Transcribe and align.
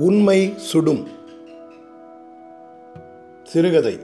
உண்மை 0.00 0.54
சுடும். 0.56 1.08
சிறுகதை. 3.44 3.98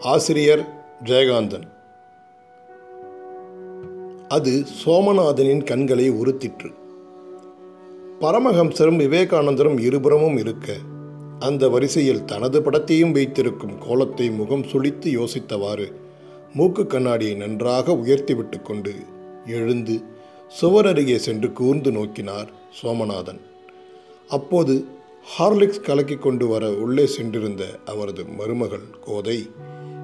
ஆசிரியர் 0.00 0.64
ஜெயகாந்தன். 1.04 1.62
அது 4.28 4.64
சோமநாதனின் 4.84 5.64
கண்களை 5.64 6.10
உறுத்திற்று. 6.10 6.74
பரமஹம்சரும் 8.20 8.98
விவேகானந்தரும் 8.98 9.80
இருபுறமும் 9.80 10.36
இருக்க 10.36 10.72
அந்த 11.38 11.68
வரிசையில் 11.68 12.24
தனது 12.24 12.60
படத்தையும் 12.60 13.12
வைத்திருக்கும் 13.12 13.78
கோலத்தை 13.78 14.30
முகம் 14.30 14.62
சுளித்து 14.62 15.10
யோசித்தவாறு 15.10 15.92
மூக்கு 16.54 16.86
கண்ணாடியை 16.86 17.34
நன்றாக 17.34 17.92
உயர்த்திவிட்டு 17.92 18.62
கொண்டு 18.62 18.94
எழுந்து 19.46 20.02
சுவர் 20.48 20.86
அருகே 20.86 21.18
சென்று 21.18 21.52
கூர்ந்து 21.52 21.90
நோக்கினார் 21.90 22.48
சோமநாதன். 22.82 23.40
அப்போது 24.28 25.02
ஹார்லிக்ஸ் 25.24 25.80
கலக்கி 25.80 26.16
கொண்டு 26.16 26.46
வர 26.46 26.64
உள்ளே 26.70 27.06
சென்றிருந்த 27.06 27.64
அவரது 27.84 28.24
மருமகள் 28.24 28.84
கோதை 29.00 29.36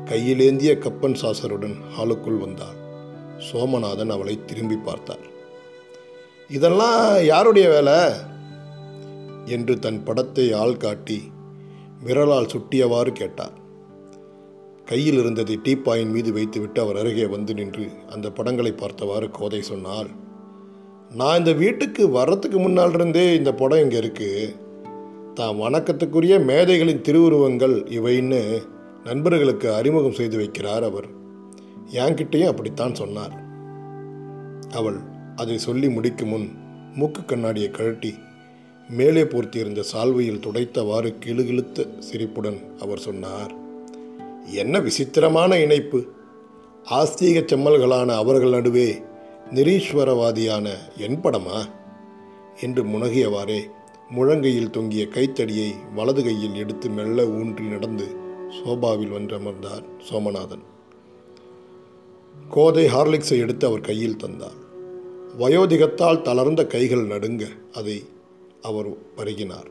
கையிலேந்திய 0.04 0.78
கப்பன் 0.78 1.16
சாசருடன் 1.22 1.74
ஹாலுக்குள் 1.96 2.38
வந்தாள். 2.38 2.78
சோமநாதன் 3.38 4.08
அவளை 4.08 4.44
திரும்பி 4.44 4.76
பார்த்தார். 4.76 5.24
இதெல்லாம் 6.50 7.24
யாருடைய 7.24 7.68
வேலை? 7.68 7.98
என்று 9.46 9.78
தன் 9.78 10.04
படத்தை 10.04 10.52
ஆள் 10.52 10.76
காட்டி 10.76 11.18
விரலால் 12.02 12.50
சுட்டியவாறு 12.52 13.12
கேட்டார். 13.12 13.54
கையில் 14.84 15.18
இருந்ததை 15.18 15.58
டீப்பாயின் 15.64 16.10
மீது 16.10 16.32
வைத்துவிட்டு 16.32 16.80
அவர் 16.80 16.96
அருகே 16.96 17.26
வந்து 17.26 17.54
நின்று 17.54 17.86
அந்த 18.08 18.30
படங்களை 18.30 18.72
பார்த்தவாறு 18.72 19.30
கோதை 19.30 19.60
சொன்னாள் 19.62 20.10
நான் 21.10 21.38
இந்த 21.38 21.52
வீட்டுக்கு 21.52 22.08
வர்றதுக்கு 22.08 22.58
முன்னால் 22.58 22.92
இருந்தே 22.92 23.34
இந்த 23.34 23.54
படம் 23.54 23.78
இங்கே 23.78 23.98
இருக்குது 23.98 24.69
தாம் 25.40 25.60
வணக்கத்துக்குரிய 25.60 26.44
மேதைகளின் 26.44 27.00
திருவுருவங்கள் 27.00 27.74
இவைன்னு 27.88 28.62
நண்பர்களுக்கு 29.04 29.74
அறிமுகம் 29.74 30.12
செய்து 30.12 30.38
வைக்கிறார் 30.38 30.82
அவர். 30.82 31.06
என்கிட்டையும் 31.92 32.46
அப்படித்தான் 32.46 32.94
சொன்னார். 32.94 33.34
அவள் 34.70 34.98
அதை 35.36 35.58
சொல்லி 35.58 35.88
முடிக்கும் 35.88 36.28
முன் 36.28 36.48
மூக்கு 36.94 37.24
கண்ணாடியை 37.24 37.70
கழட்டி 37.70 38.14
மேலே 38.88 39.22
போர்த்தியிருந்த 39.22 39.84
சால்வையில் 39.92 40.42
துடைத்தவாறு 40.46 41.14
கிழுகிழுத்த 41.26 41.98
சிரிப்புடன் 41.98 42.60
அவர் 42.80 42.98
சொன்னார் 42.98 43.54
என்ன 44.44 44.78
விசித்திரமான 44.78 45.58
இணைப்பு! 45.58 46.06
ஆஸ்தீக 46.90 47.40
செம்மல்களான 47.44 48.14
அவர்கள் 48.14 48.50
நடுவே 48.50 49.02
நிரீஸ்வரவாதியான 49.50 50.68
என் 50.96 51.20
படமா? 51.20 51.60
என்று 52.60 52.84
முனகியவாறே 52.84 53.60
முழங்கையில் 54.16 54.70
தொங்கிய 54.70 55.08
கைத்தடியை 55.08 55.74
வலது 55.94 56.22
கையில் 56.22 56.54
எடுத்து 56.54 56.90
மெல்ல 56.90 57.26
ஊன்றி 57.26 57.64
நடந்து 57.64 58.06
சோபாவில் 58.48 59.12
வந்தமர்ந்தார் 59.12 59.84
சோமநாதன். 60.10 60.64
கோதை 62.48 62.86
ஹார்லிக்ஸை 62.86 63.38
எடுத்து 63.38 63.66
அவர் 63.66 63.80
கையில் 63.80 64.16
தந்தார். 64.16 64.58
வயோதிகத்தால் 65.38 66.22
தளர்ந்த 66.22 66.66
கைகள் 66.66 67.06
நடுங்க 67.06 67.44
அதை 67.72 68.04
அவர் 68.62 68.90
பருகினார். 69.16 69.70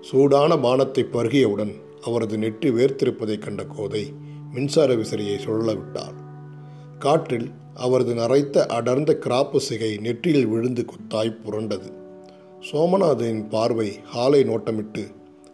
சூடான 0.00 0.56
பானத்தை 0.56 1.04
பருகியவுடன் 1.12 1.74
அவரது 2.00 2.38
நெற்றி 2.38 2.70
வேர்த்திருப்பதைக் 2.70 3.44
கண்ட 3.44 3.64
கோதை 3.64 4.12
மின்சார 4.52 4.94
விசிறியை 4.94 5.38
சுழல 5.38 5.74
விட்டார். 5.74 6.14
காற்றில் 6.98 7.50
அவரது 7.74 8.14
நரைத்த 8.14 8.66
அடர்ந்த 8.66 9.18
கிராப்பு 9.20 9.56
சிகை 9.56 9.96
நெற்றியில் 9.96 10.46
விழுந்து 10.46 10.84
குத்தாய் 10.84 11.38
புரண்டது. 11.44 12.04
சோமநாதனின் 12.68 13.48
பார்வை 13.48 13.88
ஹாலை 14.04 14.40
நோட்டமிட்டு 14.42 15.02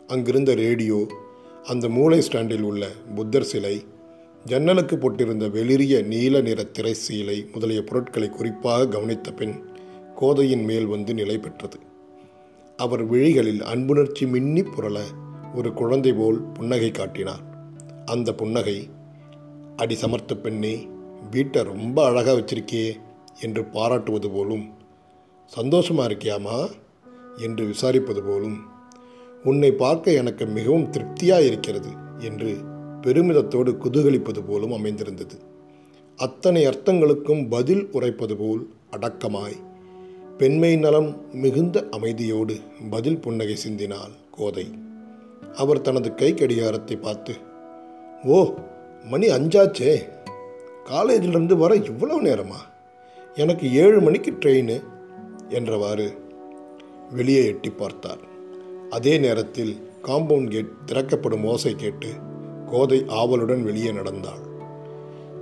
அங்கிருந்த 0.06 0.54
ரேடியோ 0.54 0.98
அந்த 1.62 1.88
மூளை 1.88 2.20
ஸ்டாண்டில் 2.20 2.62
உள்ள 2.62 2.88
புத்தர் 3.14 3.44
சிலை 3.44 3.84
ஜன்னலுக்கு 4.44 4.96
போட்டிருந்த 4.96 5.46
வெளிரிய 5.48 6.02
நீல 6.02 6.40
நிற 6.40 6.62
திரை 6.62 6.94
சீலை 6.94 7.36
முதலிய 7.52 7.82
பொருட்களை 7.82 8.28
குறிப்பாக 8.28 8.88
கவனித்த 8.88 9.32
பின் 9.32 9.54
கோதையின் 10.14 10.64
மேல் 10.64 10.86
வந்து 10.86 11.14
நிலை 11.14 11.38
பெற்றது. 11.38 11.78
அவர் 12.76 13.04
விழிகளில் 13.06 13.62
அன்புணர்ச்சி 13.62 14.26
மின்னி 14.26 14.60
புரள 14.60 14.98
ஒரு 15.54 15.72
குழந்தை 15.72 16.12
போல் 16.12 16.42
புன்னகை 16.42 16.90
காட்டினார். 16.90 17.42
அந்த 18.04 18.34
புன்னகை 18.34 18.78
அடி 19.76 19.94
சமர்த்த 19.94 20.34
பெண்ணே 20.36 20.86
வீட்டை 21.30 21.62
ரொம்ப 21.62 22.04
அழகாக 22.04 22.38
வச்சிருக்கியே 22.40 22.92
என்று 23.40 23.64
பாராட்டுவது 23.64 24.30
போலும் 24.30 24.64
சந்தோஷமாக 25.44 26.14
இருக்கியாமா 26.14 26.56
என்று 27.36 27.64
விசாரிப்பது 27.64 28.22
போலும் 28.22 28.58
உன்னை 29.44 29.72
பார்க்க 29.72 30.10
எனக்கு 30.10 30.46
மிகவும் 30.46 30.90
திருப்தியாக 30.90 31.42
இருக்கிறது 31.42 31.88
என்று 32.18 32.56
பெருமிதத்தோடு 33.02 33.76
குதூகலிப்பது 33.76 34.38
போலும் 34.46 34.72
அமைந்திருந்தது. 34.72 35.34
அத்தனை 36.16 36.66
அர்த்தங்களுக்கும் 36.66 37.48
பதில் 37.48 37.88
உரைப்பது 37.92 38.36
போல் 38.36 38.68
அடக்கமாய் 38.90 39.56
பெண்மை 40.38 40.76
நலம் 40.76 41.34
மிகுந்த 41.34 41.88
அமைதியோடு 41.90 42.60
பதில் 42.90 43.18
புன்னகை 43.18 43.56
சிந்தினாள் 43.68 44.12
கோதை. 44.30 44.78
அவர் 45.54 45.80
தனது 45.80 46.14
கை 46.14 46.34
கடிகாரத்தை 46.34 46.96
பார்த்து 46.96 47.36
ஓ 48.24 48.54
மணி 49.04 49.26
அஞ்சாச்சே. 49.26 50.08
காலேஜிலிருந்து 50.84 51.56
வர 51.56 51.74
இவ்வளவு 51.74 52.22
நேரமா? 52.22 52.70
எனக்கு 53.34 53.72
ஏழு 53.72 54.00
மணிக்கு 54.00 54.30
ட்ரெயின் 54.30 54.82
என்றவாறு 55.48 56.20
வெளியே 57.12 57.42
எட்டி 57.46 57.70
பார்த்தார். 57.70 58.22
அதே 58.90 59.14
நேரத்தில் 59.18 59.72
காம்பவுண்ட் 60.02 60.50
கேட் 60.50 60.72
திறக்கப்படும் 60.86 61.44
ஓசை 61.44 61.72
கேட்டு 61.74 62.10
கோதை 62.70 62.98
ஆவலுடன் 63.20 63.62
வெளியே 63.62 63.92
நடந்தாள். 63.92 64.42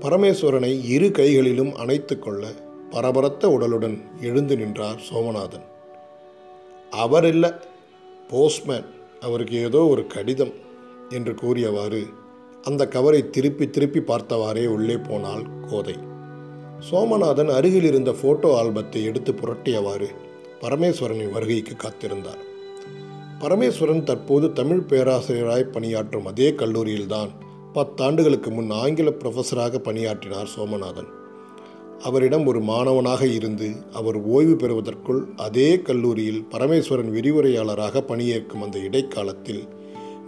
பரமேஸ்வரனை 0.00 0.72
இரு 0.94 1.08
கைகளிலும் 1.10 1.72
அணைத்து 1.74 2.14
கொள்ள 2.18 2.44
பரபரத்த 2.90 3.48
உடலுடன் 3.48 3.96
எழுந்து 4.20 4.54
நின்றார் 4.56 5.02
சோமநாதன். 5.08 5.66
அவர் 6.90 7.24
இல்லை 7.24 7.50
போஸ்ட்மேன் 8.30 8.88
அவருக்கு 9.20 9.56
ஏதோ 9.62 9.80
ஒரு 9.84 10.02
கடிதம் 10.06 10.54
என்று 11.08 11.32
கூறியவாறு 11.34 12.02
அந்த 12.64 12.82
கவரை 12.86 13.20
திருப்பி 13.30 13.66
திருப்பி 13.70 14.00
பார்த்தவாறே 14.00 14.64
உள்ளே 14.66 14.96
போனாள் 15.08 15.44
கோதை. 15.70 15.96
சோமநாதன் 16.90 17.50
அருகில் 17.58 17.84
இருந்த 17.84 18.10
ஃபோட்டோ 18.18 18.50
ஆல்பத்தை 18.60 19.00
எடுத்து 19.02 19.32
புரட்டியவாறு 19.32 20.08
பரமேஸ்வரனின் 20.60 21.30
வருகைக்கு 21.30 21.74
காத்திருந்தார். 21.74 22.40
பரமேஸ்வரன் 23.38 24.02
தற்போது 24.02 24.52
தமிழ் 24.52 24.82
பேராசிரியராய் 24.88 25.62
பணியாற்றும் 25.62 26.26
அதே 26.26 26.50
கல்லூரியில்தான் 26.50 27.28
பத்தாண்டுகளுக்கு 27.74 28.50
முன் 28.50 28.70
ஆங்கில 28.70 29.10
ப்ரொஃபஸராக 29.10 29.78
பணியாற்றினார் 29.78 30.48
சோமநாதன். 30.56 31.08
அவரிடம் 32.00 32.46
ஒரு 32.46 32.60
மாணவனாக 32.60 33.26
இருந்து 33.26 33.70
அவர் 33.92 34.22
ஓய்வு 34.22 34.56
பெறுவதற்குள் 34.56 35.26
அதே 35.36 35.80
கல்லூரியில் 35.80 36.46
பரமேஸ்வரன் 36.50 37.10
விரிவுரையாளராக 37.10 38.00
பணியேற்கும் 38.00 38.62
அந்த 38.62 38.78
இடைக்காலத்தில் 38.78 39.68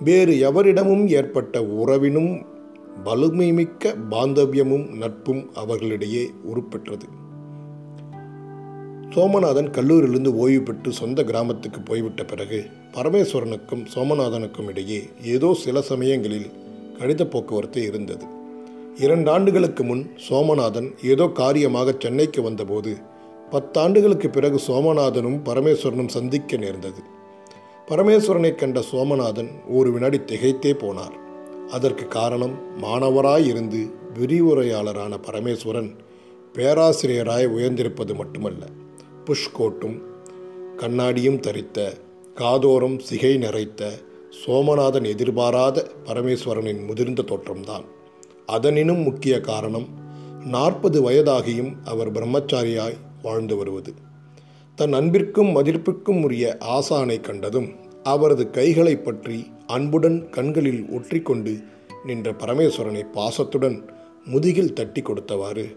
வேறு 0.04 0.40
எவரிடமும் 0.40 1.08
ஏற்பட்ட 1.08 1.62
உறவினும் 1.62 2.46
வலிமைமிக்க 3.04 3.96
பாந்தவியமும் 4.10 4.88
நட்பும் 4.88 5.50
அவர்களிடையே 5.54 6.30
உருப்பெற்றது. 6.44 7.20
சோமநாதன் 9.14 9.70
கல்லூரியிலிருந்து 9.70 10.34
ஓய்வு 10.34 10.62
பெற்று 10.62 10.92
சொந்த 10.92 11.24
கிராமத்துக்கு 11.24 11.80
போய்விட்ட 11.80 12.24
பிறகு 12.24 12.64
பரமேஸ்வரனுக்கும் 12.92 13.86
சோமநாதனுக்கும் 13.94 14.68
இடையே 14.68 15.02
ஏதோ 15.22 15.54
சில 15.54 15.82
சமயங்களில் 15.82 16.46
கடித 16.98 17.24
போக்குவரத்து 17.24 17.82
இருந்தது. 17.82 18.24
இரண்டு 18.96 19.30
ஆண்டுகளுக்கு 19.30 19.84
முன் 19.84 20.10
சோமநாதன் 20.28 20.88
ஏதோ 21.02 21.26
காரியமாக 21.34 21.94
சென்னைக்கு 21.98 22.42
வந்தபோது 22.42 22.96
பத்தாண்டுகளுக்கு 23.50 24.28
பிறகு 24.28 24.60
சோமநாதனும் 24.66 25.38
பரமேஸ்வரனும் 25.44 26.08
சந்திக்க 26.08 26.56
நேர்ந்தது. 26.56 27.02
பரமேஸ்வரனை 27.88 28.54
கண்ட 28.54 28.82
சோமநாதன் 28.92 29.50
ஒரு 29.68 29.92
வினாடி 29.92 30.18
திகைத்தே 30.18 30.72
போனார். 30.72 31.16
அதற்கு 31.70 32.08
காரணம் 32.08 32.54
மாணவராயிருந்து 32.82 33.82
விரிவுரையாளரான 34.20 35.18
பரமேஸ்வரன் 35.30 35.90
பேராசிரியராய் 36.54 37.46
உயர்ந்திருப்பது 37.46 38.14
மட்டுமல்ல. 38.14 38.64
புஷ்கோட்டும் 39.24 40.02
கண்ணாடியும் 40.76 41.40
தரித்த 41.40 41.92
காதோரம் 42.34 42.98
சிகை 42.98 43.36
நிறைத்த 43.36 43.90
சோமநாதன் 44.46 45.04
எதிர்பாராத 45.04 45.90
பரமேஸ்வரனின் 46.04 46.84
முதிர்ந்த 46.86 47.22
தோற்றம்தான். 47.22 47.84
அதனினும் 48.46 49.02
முக்கிய 49.02 49.40
காரணம் 49.40 49.88
நாற்பது 50.44 51.10
வயதாகியும் 51.10 51.72
அவர் 51.84 52.12
பிரம்மச்சாரியாய் 52.12 52.96
வாழ்ந்து 53.22 53.56
வருவது. 53.56 53.94
தன் 54.76 54.92
அன்பிற்கும் 54.92 55.56
மதிப்பிற்கும் 55.56 56.22
உரிய 56.22 56.58
ஆசானை 56.60 57.20
கண்டதும் 57.20 57.68
அவரது 58.02 58.50
கைகளை 58.50 58.96
பற்றி 58.96 59.46
அன்புடன் 59.66 60.30
கண்களில் 60.30 60.86
ஒற்றிக்கொண்டு 60.90 61.62
நின்ற 62.04 62.32
பரமேஸ்வரனை 62.32 63.04
பாசத்துடன் 63.12 63.88
முதுகில் 64.24 64.72
தட்டி 64.72 65.02
கொடுத்தவாறு 65.02 65.76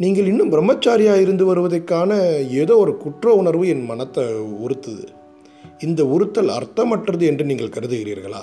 நீங்கள் 0.00 0.26
இன்னும் 0.26 0.52
பிரம்மச்சாரியாக 0.52 1.20
இருந்து 1.20 1.54
வருவதைக்கான 1.54 2.10
ஏதோ 2.50 2.76
ஒரு 2.76 2.96
குற்ற 2.96 3.34
உணர்வு 3.34 3.68
என் 3.68 3.84
மனத்தை 3.84 4.24
உறுத்துது. 4.64 5.04
இந்த 5.78 6.04
உறுத்தல் 6.04 6.48
அர்த்தமற்றது 6.48 7.20
என்று 7.20 7.44
நீங்கள் 7.44 7.68
கருதுகிறீர்களா? 7.68 8.42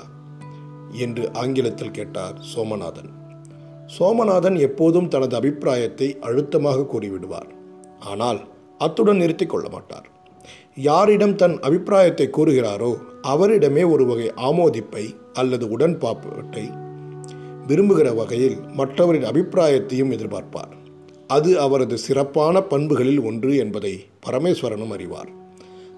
என்று 0.91 1.31
ஆங்கிலத்தில் 1.33 1.91
கேட்டார் 1.91 2.35
சோமநாதன். 2.55 3.09
சோமநாதன் 3.99 4.55
எப்போதும் 4.55 5.07
தனது 5.07 5.35
அபிப்பிராயத்தை 5.35 6.17
அழுத்தமாக 6.19 6.85
கூறிவிடுவார். 6.93 7.49
ஆனால் 7.99 8.39
அத்துடன் 8.77 9.17
நிறுத்திக் 9.17 9.49
கொள்ள 9.49 9.69
மாட்டார். 9.69 10.07
யாரிடம் 10.75 11.35
தன் 11.35 11.59
அபிப்பிராயத்தை 11.59 12.29
கூறுகிறாரோ 12.37 12.95
அவரிடமே 13.27 13.89
ஒரு 13.89 14.05
வகை 14.05 14.31
ஆமோதிப்பை 14.35 15.05
அல்லது 15.33 15.69
உடன்பாட்டை 15.69 16.69
விரும்புகிற 17.67 18.15
வகையில் 18.15 18.57
மற்றவரின் 18.71 19.23
அபிப்பிராயத்தையும் 19.23 20.13
எதிர்பார்ப்பார். 20.17 20.73
அது 21.27 21.59
அவரது 21.59 21.97
சிறப்பான 21.97 22.61
பண்புகளில் 22.61 23.21
ஒன்று 23.21 23.57
என்பதை 23.57 24.05
பரமேஸ்வரனும் 24.29 24.89
அறிவார். 24.89 25.29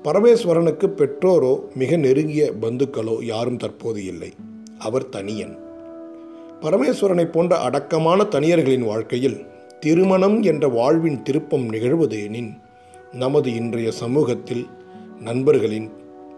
பரமேஸ்வரனுக்கு 0.03 0.87
பெற்றோரோ 0.87 1.75
மிக 1.75 1.95
நெருங்கிய 1.95 2.53
பந்துக்களோ 2.61 3.23
யாரும் 3.23 3.57
தற்போது 3.57 4.05
இல்லை. 4.05 4.31
அவர் 4.79 5.09
தனியன். 5.09 5.57
பரமேஸ்வரனை 6.61 7.25
போன்ற 7.25 7.59
அடக்கமான 7.59 8.23
தனியர்களின் 8.23 8.85
வாழ்க்கையில் 8.85 9.45
திருமணம் 9.79 10.41
என்ற 10.41 10.67
வாழ்வின் 10.67 11.21
திருப்பம் 11.23 11.69
நிகழ்வது 11.69 12.23
எனின் 12.23 12.53
நமது 13.11 13.55
இன்றைய 13.55 13.91
சமூகத்தில் 13.91 14.67
நண்பர்களின் 15.19 15.89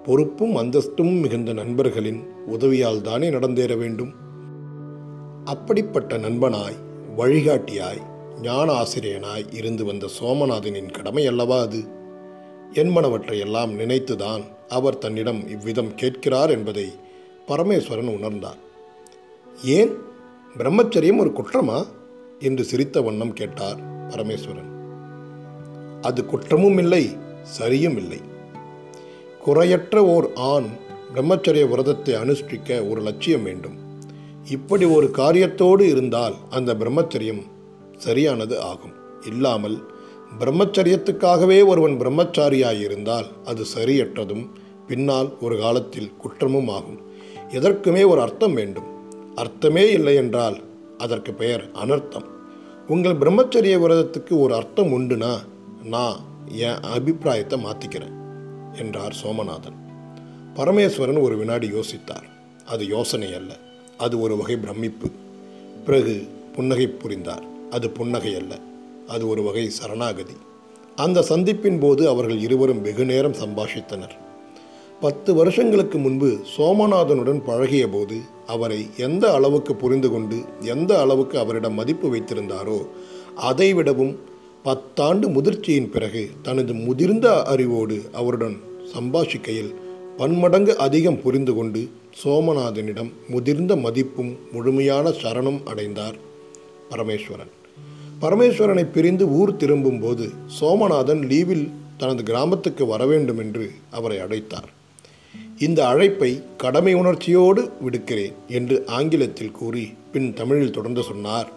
பொறுப்பும் 0.04 0.56
அந்தஸ்தும் 0.56 1.14
மிகுந்த 1.14 1.54
நண்பர்களின் 1.54 2.24
உதவியால் 2.48 3.02
தானே 3.02 3.30
நடந்தேற 3.30 3.76
வேண்டும். 3.76 4.14
அப்படிப்பட்ட 5.46 6.18
நண்பனாய் 6.18 6.80
வழிகாட்டியாய் 7.18 8.10
ஞான 8.42 8.74
ஆசிரியனாய் 8.74 9.54
இருந்து 9.54 9.86
வந்த 9.86 10.10
சோமநாதனின் 10.20 10.92
கடமை 10.92 11.28
அல்லவா 11.28 11.60
அது? 11.60 11.84
என்பனவற்றையெல்லாம் 12.74 13.74
நினைத்துதான் 13.80 14.44
அவர் 14.70 14.98
தன்னிடம் 14.98 15.48
இவ்விதம் 15.48 15.96
கேட்கிறார் 15.96 16.50
என்பதை 16.50 16.92
பரமேஸ்வரன் 17.48 18.08
உணர்ந்தார். 18.08 18.60
ஏன்? 19.64 19.96
பிரம்மச்சரியம் 20.58 21.18
ஒரு 21.18 21.30
குற்றமா? 21.30 21.86
என்று 22.40 22.64
சிரித்த 22.64 23.02
வண்ணம் 23.02 23.34
கேட்டார் 23.34 23.78
பரமேஸ்வரன். 24.10 24.70
அது 26.02 26.26
குற்றமும் 26.26 26.78
இல்லை 26.78 27.18
சரியும் 27.60 27.98
இல்லை. 27.98 28.20
குறையற்ற 29.40 30.06
ஓர் 30.06 30.32
ஆண் 30.36 30.68
பிரம்மச்சரிய 31.16 31.70
விரதத்தை 31.70 32.14
அனுஷ்டிக்க 32.14 32.90
ஒரு 32.90 33.02
லட்சியம் 33.02 33.44
வேண்டும். 33.44 33.78
இப்படி 34.46 34.86
ஒரு 34.86 35.12
காரியத்தோடு 35.14 35.82
இருந்தால் 35.82 36.34
அந்த 36.50 36.74
பிரம்மச்சரியம் 36.74 37.44
சரியானது 38.06 38.56
ஆகும். 38.72 38.96
இல்லாமல் 39.32 39.78
பிரம்மச்சரியத்துக்காகவே 40.42 41.58
ஒருவன் 41.72 41.96
பிரம்மச்சாரியாயிருந்தால் 42.02 43.28
அது 43.46 43.64
சரியற்றதும் 43.76 44.46
பின்னால் 44.88 45.30
ஒரு 45.40 45.56
காலத்தில் 45.60 46.14
குற்றமும் 46.18 46.70
ஆகும். 46.78 47.00
எதற்குமே 47.58 48.04
ஒரு 48.08 48.20
அர்த்தம் 48.22 48.54
வேண்டும். 48.54 48.90
அர்த்தமே 49.36 49.84
இல்லை 49.92 50.16
என்றால் 50.16 50.58
அதற்கு 50.98 51.32
பெயர் 51.34 51.64
அனர்த்தம். 51.84 52.28
உங்கள் 52.88 53.20
பிரம்மச்சரிய 53.22 53.76
விரதத்துக்கு 53.84 54.34
ஒரு 54.44 54.54
அர்த்தம் 54.54 54.92
உண்டுனா 54.98 55.34
நான் 55.94 56.18
என் 56.68 56.82
அபிப்பிராயத்தை 56.96 57.58
மாற்றிக்கிறேன் 57.66 58.18
என்றார் 58.74 59.16
சோமநாதன். 59.22 59.78
பரமேஸ்வரன் 60.58 61.22
ஒரு 61.26 61.36
வினாடி 61.42 61.68
யோசித்தார். 61.78 62.28
அது 62.66 62.84
யோசனை 62.96 63.30
அல்ல 63.40 63.52
அது 63.98 64.16
ஒரு 64.20 64.34
வகை 64.42 64.58
பிரமிப்பு. 64.58 65.08
பிறகு 65.86 66.16
புன்னகை 66.56 66.88
புரிந்தார். 67.02 67.46
அது 67.72 67.90
புன்னகை 67.90 68.36
அல்ல. 68.36 68.60
அது 69.08 69.28
ஒரு 69.28 69.42
வகை 69.44 69.70
சரணாகதி. 69.70 70.34
அந்த 70.96 71.26
சந்திப்பின் 71.30 71.80
போது 71.80 72.08
அவர்கள் 72.08 72.40
இருவரும் 72.40 72.82
வெகு 72.82 73.06
நேரம் 73.06 73.34
சம்பாஷித்தனர். 73.34 74.16
பத்து 75.02 75.34
வருஷங்களுக்கு 75.34 75.98
முன்பு 75.98 76.38
சோமநாதனுடன் 76.58 77.44
பழகிய 77.46 77.88
போது 77.88 78.18
அவரை 78.48 78.90
எந்த 78.98 79.34
அளவுக்கு 79.34 79.76
புரிந்து 79.76 80.10
கொண்டு 80.10 80.38
எந்த 80.60 81.00
அளவுக்கு 81.00 81.40
அவரிடம் 81.40 81.74
மதிப்பு 81.74 82.16
வைத்திருந்தாரோ 82.16 82.88
அதைவிடவும் 83.42 84.16
பத்தாண்டு 84.64 85.28
முதிர்ச்சியின் 85.28 85.90
பிறகு 85.90 86.30
தனது 86.42 86.74
முதிர்ந்த 86.74 87.44
அறிவோடு 87.44 88.10
அவருடன் 88.12 88.58
சம்பாஷிக்கையில் 88.94 89.76
பன்மடங்கு 90.18 90.78
அதிகம் 90.78 91.22
புரிந்து 91.22 91.54
கொண்டு 91.54 91.90
சோமநாதனிடம் 92.24 93.12
முதிர்ந்த 93.28 93.76
மதிப்பும் 93.76 94.36
முழுமையான 94.52 95.10
சரணம் 95.10 95.64
அடைந்தார் 95.66 96.16
பரமேஸ்வரன். 96.90 97.54
பரமேஸ்வரனை 98.22 98.84
பிரிந்து 98.92 99.30
ஊர் 99.30 99.56
திரும்பும்போது 99.56 100.30
சோமநாதன் 100.60 101.22
லீவில் 101.30 101.64
தனது 101.98 102.24
கிராமத்துக்கு 102.24 102.86
வர 102.86 103.06
வேண்டும் 103.06 103.38
என்று 103.38 103.72
அவரை 103.92 104.18
அழைத்தார். 104.18 104.68
இந்த 105.58 105.88
அழைப்பை 105.88 106.44
கடமை 106.58 106.94
உணர்ச்சியோடு 106.94 107.72
விடுக்கிறேன் 107.86 108.34
என்று 108.48 108.84
ஆங்கிலத்தில் 108.86 109.52
கூறி 109.52 109.94
பின் 110.12 110.34
தமிழில் 110.34 110.72
தொடர்ந்து 110.72 111.04
சொன்னார். 111.04 111.50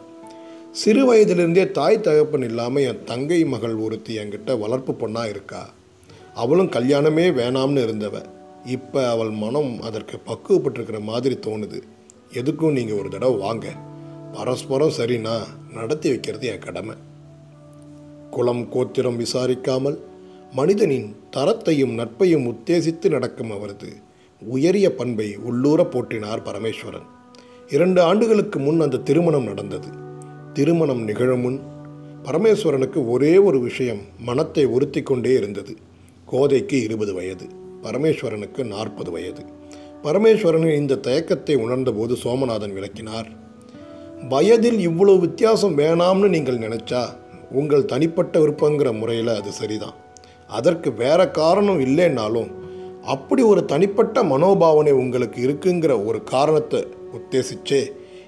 சிறு 0.70 1.04
வயதிலிருந்தே 1.06 1.70
தாய் 1.70 2.00
தகப்பன் 2.00 2.42
இல்லாமல் 2.42 2.82
என் 2.82 3.04
தங்கை 3.04 3.44
மகள் 3.44 3.74
ஒருத்தி 3.74 4.18
என்கிட்ட 4.18 4.58
வளர்ப்பு 4.58 4.92
பொண்ணாக 4.92 5.28
இருக்கா? 5.28 5.70
அவளும் 6.34 6.70
கல்யாணமே 6.70 7.26
வேணாம்னு 7.40 7.82
இருந்தவ. 7.88 8.24
இப்போ 8.64 9.10
அவள் 9.10 9.30
மனம் 9.30 9.80
அதற்கு 9.80 10.18
பக்குவப்பட்டிருக்கிற 10.26 11.00
மாதிரி 11.02 11.38
தோணுது. 11.46 11.80
எதுக்கும் 12.32 12.72
நீங்கள் 12.72 12.96
ஒரு 12.96 13.08
தடவை 13.08 13.36
வாங்க. 13.36 13.66
பரஸ்பரம் 14.34 14.96
சரினா 14.98 15.34
நடத்தி 15.74 16.08
வைக்கிறது 16.08 16.46
என் 16.46 16.64
கடமை. 16.66 16.94
குலம் 18.30 18.68
கோத்திரம் 18.68 19.18
விசாரிக்காமல் 19.20 19.98
மனிதனின் 20.52 21.06
தரத்தையும் 21.36 21.94
நட்பையும் 22.00 22.46
உத்தேசித்து 22.50 23.08
நடக்கும் 23.08 23.50
அவரது 23.50 23.90
உயரிய 24.42 24.94
பண்பை 24.94 25.36
உள்ளூர 25.36 25.82
போற்றினார் 25.82 26.42
பரமேஸ்வரன். 26.48 27.06
இரண்டு 27.68 28.00
ஆண்டுகளுக்கு 28.02 28.58
முன் 28.58 28.80
அந்த 28.80 28.96
திருமணம் 28.96 29.44
நடந்தது. 29.44 29.88
திருமணம் 30.52 31.02
நிகழும் 31.04 31.40
முன் 31.40 31.58
பரமேஸ்வரனுக்கு 32.24 33.00
ஒரே 33.08 33.32
ஒரு 33.38 33.60
விஷயம் 33.60 34.02
மனத்தை 34.18 34.64
உறுத்தி 34.64 35.02
கொண்டே 35.02 35.32
இருந்தது. 35.32 35.74
கோதைக்கு 36.32 36.82
இருபது 36.82 37.14
வயது 37.14 37.46
பரமேஸ்வரனுக்கு 37.82 38.64
நாற்பது 38.66 39.10
வயது. 39.10 39.44
பரமேஸ்வரனின் 40.02 40.76
இந்த 40.76 41.02
தயக்கத்தை 41.06 41.56
உணர்ந்தபோது 41.56 42.16
சோமநாதன் 42.24 42.72
விளக்கினார் 42.72 43.28
வயதில் 44.28 44.78
இவ்வளோ 44.88 45.18
வித்தியாசம் 45.18 45.78
வேணாம்னு 45.78 46.28
நீங்கள் 46.28 46.58
நினச்சா 46.58 47.02
உங்கள் 47.50 47.84
தனிப்பட்ட 47.84 48.40
விருப்பங்கிற 48.40 48.98
முறையில் 48.98 49.28
அது 49.28 49.52
சரிதான். 49.52 49.96
அதற்கு 50.48 50.92
வேற 50.92 51.30
காரணம் 51.30 51.80
இல்லைன்னாலும் 51.80 52.50
அப்படி 53.02 53.42
ஒரு 53.42 53.64
தனிப்பட்ட 53.64 54.22
மனோபாவனை 54.22 54.92
உங்களுக்கு 54.92 55.40
இருக்குங்கிற 55.46 56.06
ஒரு 56.06 56.24
காரணத்தை 56.24 56.80
உத்தேசிச்சே 57.12 57.80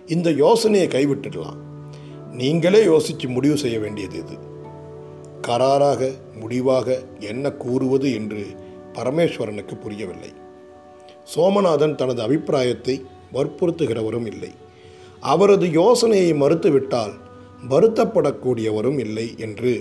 இந்த 0.06 0.30
யோசனையை 0.30 0.88
கைவிட்டுடலாம். 0.88 1.60
நீங்களே 2.32 2.84
யோசித்து 2.84 3.28
முடிவு 3.28 3.56
செய்ய 3.56 3.78
வேண்டியது 3.78 4.16
இது. 4.16 4.36
கராராக 5.48 6.10
முடிவாக 6.40 6.98
என்ன 7.20 7.52
கூறுவது 7.52 8.12
என்று 8.12 8.44
பரமேஸ்வரனுக்கு 8.92 9.74
புரியவில்லை. 9.80 10.32
சோமநாதன் 11.34 11.94
தனது 11.94 12.22
அபிப்பிராயத்தை 12.22 12.96
வற்புறுத்துகிறவரும் 13.32 14.26
இல்லை. 14.26 14.52
அவரது 15.32 15.66
யோசனையை 15.70 16.32
மறுத்துவிட்டால் 16.32 17.14
வருத்தப்படக்கூடியவரும் 17.68 18.98
இல்லை 19.04 19.26
என்று 19.38 19.72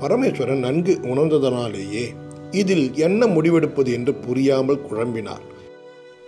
பரமேஸ்வரன் 0.00 0.64
நன்கு 0.66 0.94
உணர்ந்ததனாலேயே 1.02 2.04
இதில் 2.50 2.86
என்ன 3.06 3.26
முடிவெடுப்பது 3.26 3.90
என்று 3.92 4.12
புரியாமல் 4.14 4.84
குழம்பினார். 4.90 5.44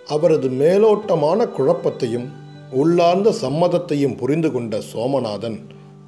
அவரது 0.07 0.49
மேலோட்டமான 0.63 1.47
குழப்பத்தையும் 1.57 2.27
உள்ளார்ந்த 2.73 3.29
சம்மதத்தையும் 3.43 4.17
புரிந்து 4.17 4.49
கொண்ட 4.53 4.75
சோமநாதன் 4.93 5.59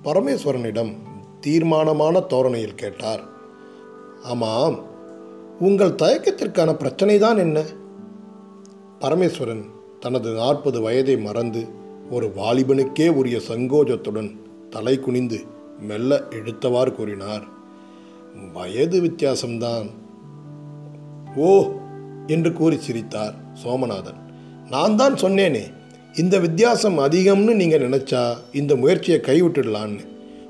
பரமேஸ்வரனிடம் 0.05 0.93
தீர்மானமான 1.41 2.21
தோரணையில் 2.33 2.81
கேட்டார். 2.83 3.23
ஆமாம் 4.23 4.77
உங்கள் 5.59 5.99
தயக்கத்திற்கான 6.03 6.71
பிரச்சனை 6.75 7.17
தான் 7.19 7.39
என்ன? 7.39 7.59
பரமேஸ்வரன் 9.01 9.65
தனது 10.01 10.31
நாற்பது 10.33 10.81
வயதை 10.81 11.17
மறந்து 11.19 11.63
ஒரு 12.11 12.33
வாலிபனுக்கே 12.37 13.09
உரிய 13.09 13.41
சங்கோஜத்துடன் 13.49 14.37
தலை 14.71 14.99
குனிந்து 14.99 15.45
மெல்ல 15.81 16.23
எடுத்தவாறு 16.31 16.93
கூறினார். 16.95 17.45
வயது 18.53 19.01
வித்தியாசம்தான். 19.01 19.87
ஓ 21.37 21.65
என்று 22.27 22.53
கூறி 22.53 22.79
சிரித்தார் 22.79 23.35
சோமநாதன். 23.65 24.21
நான் 24.71 24.97
தான் 24.97 25.15
சொன்னேனே 25.15 25.65
இந்த 26.15 26.39
வித்தியாசம் 26.39 26.99
அதிகம்னு 26.99 27.55
நீங்கள் 27.55 27.89
நினச்சா 27.89 28.37
இந்த 28.53 28.77
முயற்சியை 28.77 29.21
கைவிட்டுடலான்னு. 29.21 30.05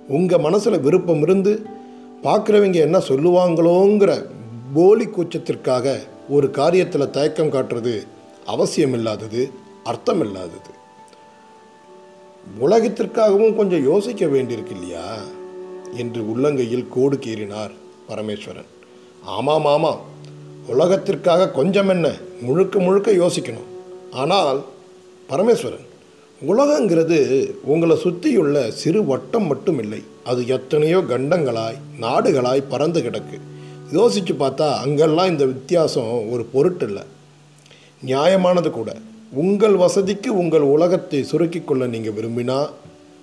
உங்கள் 0.09 0.41
மனசில் 0.41 0.81
விருப்பம் 0.81 1.23
இருந்து 1.23 1.63
பார்க்குறவங்க 2.23 2.75
என்ன 2.75 2.99
சொல்லுவாங்களோங்கிற 2.99 4.27
போலி 4.75 5.07
கூச்சத்திற்காக 5.07 5.99
ஒரு 6.29 6.47
காரியத்தில் 6.47 7.11
தயக்கம் 7.11 7.53
காட்டுறது 7.53 8.07
அவசியமில்லாதது 8.47 9.51
அர்த்தமில்லாதது. 9.85 10.71
உலகத்திற்காகவும் 12.61 13.57
கொஞ்சம் 13.57 13.83
யோசிக்க 13.83 14.26
வேண்டியிருக்கு 14.26 14.71
இல்லையா 14.71 15.19
என்று 15.97 16.23
உள்ளங்கையில் 16.23 16.87
கோடு 16.91 17.17
கீறினார் 17.17 17.71
பரமேஸ்வரன். 18.09 18.71
ஆமாம் 19.23 19.65
ஆமாம். 19.65 20.00
உலகத்திற்காக 20.67 21.49
கொஞ்சம் 21.49 21.88
என்ன 21.88 22.15
முழுக்க 22.41 22.79
முழுக்க 22.79 23.12
யோசிக்கணும். 23.12 23.69
ஆனால் 24.11 24.65
பரமேஸ்வரன் 25.29 25.85
உலகங்கிறது 26.47 27.50
உங்களை 27.62 27.97
சுற்றியுள்ள 27.97 28.71
சிறு 28.71 29.05
வட்டம் 29.05 29.47
மட்டும் 29.47 29.79
இல்லை. 29.79 30.03
அது 30.25 30.47
எத்தனையோ 30.47 30.99
கண்டங்களாய் 30.99 31.81
நாடுகளாய் 32.00 32.69
பறந்து 32.69 33.00
கிடக்கு. 33.00 33.41
யோசித்து 33.93 34.35
பார்த்தா 34.35 34.75
அங்கெல்லாம் 34.75 35.26
இந்த 35.26 35.45
வித்தியாசம் 35.45 36.31
ஒரு 36.31 36.45
பொருட்டு 36.45 36.87
இல்லை. 36.87 37.03
நியாயமானது 38.07 38.71
கூட. 38.71 38.97
உங்கள் 39.30 39.76
வசதிக்கு 39.76 40.38
உங்கள் 40.38 40.61
உலகத்தை 40.61 41.23
சுருக்கிக் 41.23 41.66
கொள்ள 41.66 41.87
நீங்கள் 41.87 42.12
விரும்பினா 42.12 42.71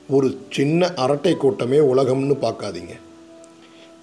ஒரு 0.08 0.38
சின்ன 0.50 0.94
அரட்டை 0.94 1.36
கூட்டமே 1.38 1.78
உலகம்னு 1.78 2.36
பார்க்காதீங்க. 2.42 2.94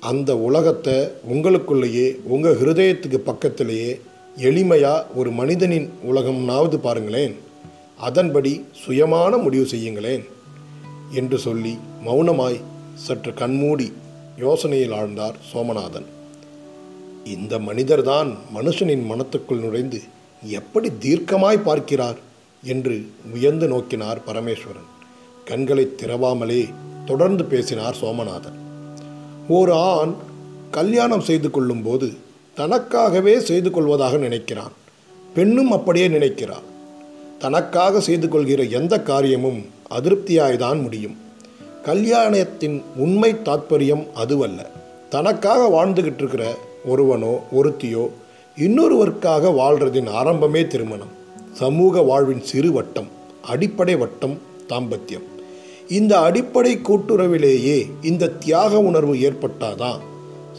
அந்த 0.00 0.37
உலகத்தை 0.37 0.95
உங்களுக்குள்ளேயே 1.28 2.16
உங்கள் 2.25 2.59
ஹிருதயத்துக்கு 2.59 3.16
பக்கத்திலேயே 3.16 4.00
எளிமையாக 4.37 5.07
ஒரு 5.14 5.30
மனிதனின் 5.30 5.90
உலகம்னாவது 6.07 6.76
பாருங்களேன். 6.76 7.35
அதன்படி 7.97 8.64
சுயமான 8.87 9.37
முடிவு 9.37 9.64
செய்யுங்களேன் 9.64 10.25
என்று 11.12 11.38
சொல்லி 11.38 11.78
மௌனமாய் 12.07 12.61
சற்று 12.95 13.35
கண்மூடி 13.35 13.92
யோசனையில் 14.38 14.95
ஆழ்ந்தார் 14.95 15.37
சோமநாதன். 15.52 16.07
இந்த 17.25 17.59
மனிதர்தான் 17.59 18.37
மனுஷனின் 18.54 19.04
மனத்துக்குள் 19.11 19.59
நுழைந்து 19.59 20.00
எப்படி 20.43 20.91
தீர்க்கமாய் 21.01 21.63
பார்க்கிறார் 21.63 22.19
என்று 22.65 23.07
முயந்து 23.35 23.67
நோக்கினார் 23.69 24.23
பரமேஸ்வரன். 24.27 24.89
கண்களை 25.45 25.93
திறவாமலே 25.97 26.69
தொடர்ந்து 27.07 27.45
பேசினார் 27.45 27.97
சோமநாதன். 28.01 28.59
ஒரு 29.49 29.73
ஆண் 29.73 30.15
கல்யாணம் 30.71 31.21
செய்து 31.21 31.51
கொள்ளும்போது 31.51 32.13
தனக்காகவே 32.57 33.39
செய்து 33.39 33.71
கொள்வதாக 33.71 34.17
நினைக்கிறான். 34.17 34.73
பெண்ணும் 35.35 35.71
அப்படியே 35.71 36.09
நினைக்கிறார் 36.09 36.69
தனக்காக 37.39 38.01
செய்து 38.01 38.29
கொள்கிற 38.29 38.63
எந்த 38.63 39.03
காரியமும் 39.03 39.65
அதிருப்தியாய்தான் 39.91 40.83
முடியும். 40.83 41.17
கல்யாணத்தின் 41.85 42.83
உண்மை 42.97 43.35
தாத்பரியம் 43.35 44.11
அதுவல்ல. 44.13 44.71
தனக்காக 45.09 45.69
வாழ்ந்துகிட்டு 45.69 46.15
இருக்கிற 46.15 46.57
ஒருவனோ 46.85 47.39
ஒருத்தியோ 47.55 48.11
இன்னொருவருக்காக 48.57 49.50
வாழ்றதின் 49.59 50.09
ஆரம்பமே 50.21 50.66
திருமணம். 50.66 51.12
சமூக 51.61 52.02
வாழ்வின் 52.02 52.42
சிறு 52.42 52.73
வட்டம் 52.73 53.09
அடிப்படை 53.52 53.97
வட்டம் 53.97 54.37
தாம்பத்தியம். 54.71 55.26
இந்த 55.88 56.21
அடிப்படை 56.21 56.73
கூட்டுறவிலேயே 56.88 57.78
இந்த 58.11 58.30
தியாக 58.45 58.80
உணர்வு 58.80 59.14
ஏற்பட்டாதான் 59.28 60.00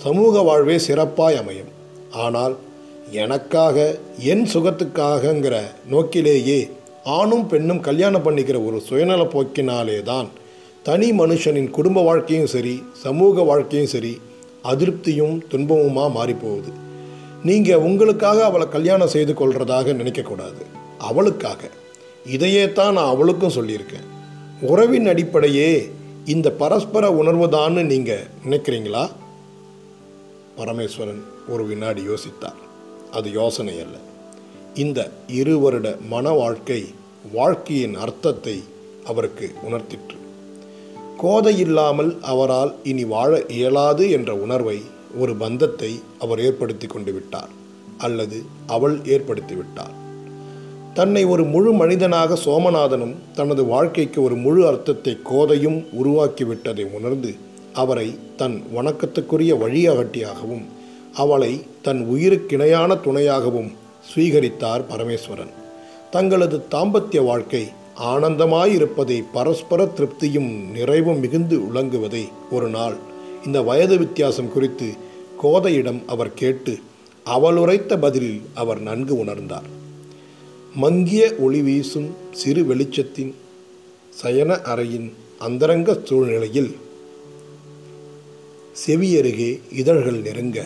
சமூக 0.03 0.41
வாழ்வே 0.41 0.77
சிறப்பாய் 0.87 1.39
அமையும். 1.41 1.71
ஆனால் 2.11 2.55
எனக்காக 3.23 3.77
என் 4.33 4.45
சுகத்துக்காகங்கிற 4.53 5.55
நோக்கிலேயே 5.93 6.59
ஆணும் 7.17 7.47
பெண்ணும் 7.47 7.79
கல்யாணம் 7.79 8.25
பண்ணிக்கிற 8.27 8.65
ஒரு 8.67 8.79
சுயநல 8.89 9.23
போக்கினாலே 9.33 10.03
தான் 10.03 10.29
தனி 10.83 11.11
மனுஷனின் 11.11 11.69
குடும்ப 11.69 12.01
வாழ்க்கையும் 12.01 12.53
சரி 12.55 12.83
சமூக 13.03 13.43
வாழ்க்கையும் 13.43 13.91
சரி 13.95 14.13
அதிருப்தியும் 14.63 15.35
துன்பமுமாக 15.51 16.09
மாறிப்போகுது. 16.17 16.71
நீங்கள் 17.43 17.77
உங்களுக்காக 17.77 18.43
அவளை 18.43 18.69
கல்யாணம் 18.69 19.07
செய்து 19.07 19.33
கொள்றதாக 19.33 19.93
நினைக்கக்கூடாது. 19.93 20.65
அவளுக்காக. 20.97 21.69
இதையே 22.25 22.71
தான் 22.71 22.93
நான் 22.93 23.07
அவளுக்கும் 23.07 23.51
சொல்லியிருக்கேன். 23.51 24.07
உறவின் 24.61 25.07
அடிப்படையே 25.07 25.91
இந்த 26.25 26.51
பரஸ்பர 26.51 27.09
உணர்வுதான்னு 27.09 27.81
நீங்கள் 27.83 28.27
நினைக்கிறீங்களா? 28.49 29.09
பரமேஸ்வரன் 30.57 31.23
ஒரு 31.47 31.65
வினாடி 31.65 32.03
யோசித்தார். 32.07 32.59
அது 33.11 33.31
யோசனை 33.31 33.79
அல்ல. 33.79 33.97
இந்த 34.73 35.11
இரு 35.27 35.59
வருட 35.59 35.97
மன 36.09 36.29
வாழ்க்கை 36.29 36.85
வாழ்க்கையின் 37.31 37.95
அர்த்தத்தை 37.95 38.63
அவருக்கு 39.05 39.51
உணர்த்திற்று. 39.69 40.17
கோதை 41.17 41.59
இல்லாமல் 41.59 42.17
அவரால் 42.21 42.75
இனி 42.83 43.05
வாழ 43.05 43.45
இயலாது 43.47 44.11
என்ற 44.11 44.35
உணர்வை 44.35 44.81
ஒரு 45.17 45.35
பந்தத்தை 45.35 45.99
அவர் 46.19 46.39
ஏற்படுத்தி 46.39 46.87
கொண்டு 46.87 47.11
விட்டார் 47.11 47.49
அல்லது 47.97 48.41
அவள் 48.67 49.05
ஏற்படுத்தி 49.05 49.55
விட்டார் 49.55 49.99
தன்னை 50.93 51.25
ஒரு 51.25 51.43
முழு 51.43 51.73
மனிதனாக 51.73 52.37
சோமநாதனும் 52.45 53.15
தனது 53.33 53.65
வாழ்க்கைக்கு 53.65 54.23
ஒரு 54.23 54.35
முழு 54.35 54.67
அர்த்தத்தை 54.67 55.17
கோதையும் 55.29 55.85
உருவாக்கிவிட்டதை 56.03 56.91
உணர்ந்து 56.91 57.35
அவரை 57.73 58.15
தன் 58.37 58.63
வணக்கத்துக்குரிய 58.75 59.55
வழியாகட்டியாகவும் 59.55 60.65
அவளை 61.13 61.63
தன் 61.81 62.07
உயிருக்கிணையான 62.11 62.97
துணையாகவும் 63.05 63.71
ஸ்வீகரித்தார் 64.15 64.83
பரமேஸ்வரன். 64.89 65.49
தங்களது 66.11 66.65
தாம்பத்திய 66.71 67.23
வாழ்க்கை 67.23 67.67
ஆனந்தமாயிருப்பதை 68.03 69.23
பரஸ்பர 69.33 69.85
திருப்தியும் 69.85 70.69
நிறைவும் 70.71 71.19
மிகுந்து 71.19 71.59
விளங்குவதை 71.59 72.27
ஒரு 72.51 72.69
நாள் 72.69 72.95
இந்த 73.45 73.59
வயது 73.61 73.97
வித்தியாசம் 73.97 74.51
குறித்து 74.51 74.87
கோதையிடம் 75.41 76.01
அவர் 76.05 76.33
கேட்டு 76.33 76.73
அவளுரைத்த 77.25 77.97
பதிலில் 77.99 78.41
அவர் 78.53 78.81
நன்கு 78.81 79.13
உணர்ந்தார். 79.23 79.67
மங்கிய 80.75 81.23
ஒளி 81.39 81.61
வீசும் 81.61 82.09
சிறு 82.31 82.61
வெளிச்சத்தின் 82.63 83.33
சயன 84.21 84.51
அறையின் 84.73 85.09
அந்தரங்க 85.39 85.99
சூழ்நிலையில் 86.03 86.71
செவியருகே 88.85 89.51
இதழ்கள் 89.81 90.19
நெருங்க 90.27 90.59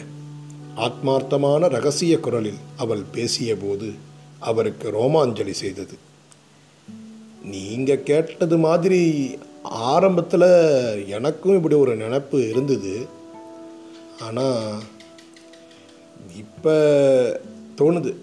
ஆத்மார்த்தமான 0.86 1.68
ரகசிய 1.68 2.20
குரலில் 2.20 2.62
அவள் 2.78 3.04
பேசியபோது 3.14 3.90
அவருக்கு 4.40 4.88
ரோமாஞ்சலி 4.90 5.56
செய்தது. 5.64 5.96
நீங்கள் 7.54 8.04
கேட்டது 8.04 8.58
மாதிரி 8.58 9.02
ஆரம்பத்தில் 9.70 11.08
எனக்கும் 11.08 11.56
இப்படி 11.56 11.76
ஒரு 11.76 11.98
நினப்பு 11.98 12.50
இருந்தது. 12.50 13.08
ஆனால் 14.22 14.82
இப்போ 16.38 16.76
தோணுது. 17.78 18.14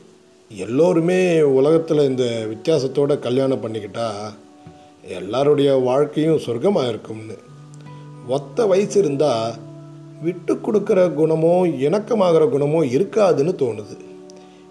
எல்லோருமே 0.49 1.43
உலகத்தில் 1.43 2.09
இந்த 2.09 2.47
வித்தியாசத்தோட 2.51 3.19
கல்யாணம் 3.19 3.63
பண்ணிக்கிட்டா 3.63 4.09
எல்லாருடைய 5.09 5.75
வாழ்க்கையும் 5.75 6.43
சொர்க்கமாக 6.47 6.89
இருக்கும்னு 6.89 7.37
ஒத்த 8.29 8.67
வயசு 8.67 9.01
இருந்தால் 9.01 9.55
விட்டு 10.23 10.55
கொடுக்குற 10.55 11.01
குணமோ 11.15 11.55
இணக்கமாகிற 11.67 12.45
குணமோ 12.49 12.81
இருக்காதுன்னு 12.97 13.55
தோணுது. 13.63 13.97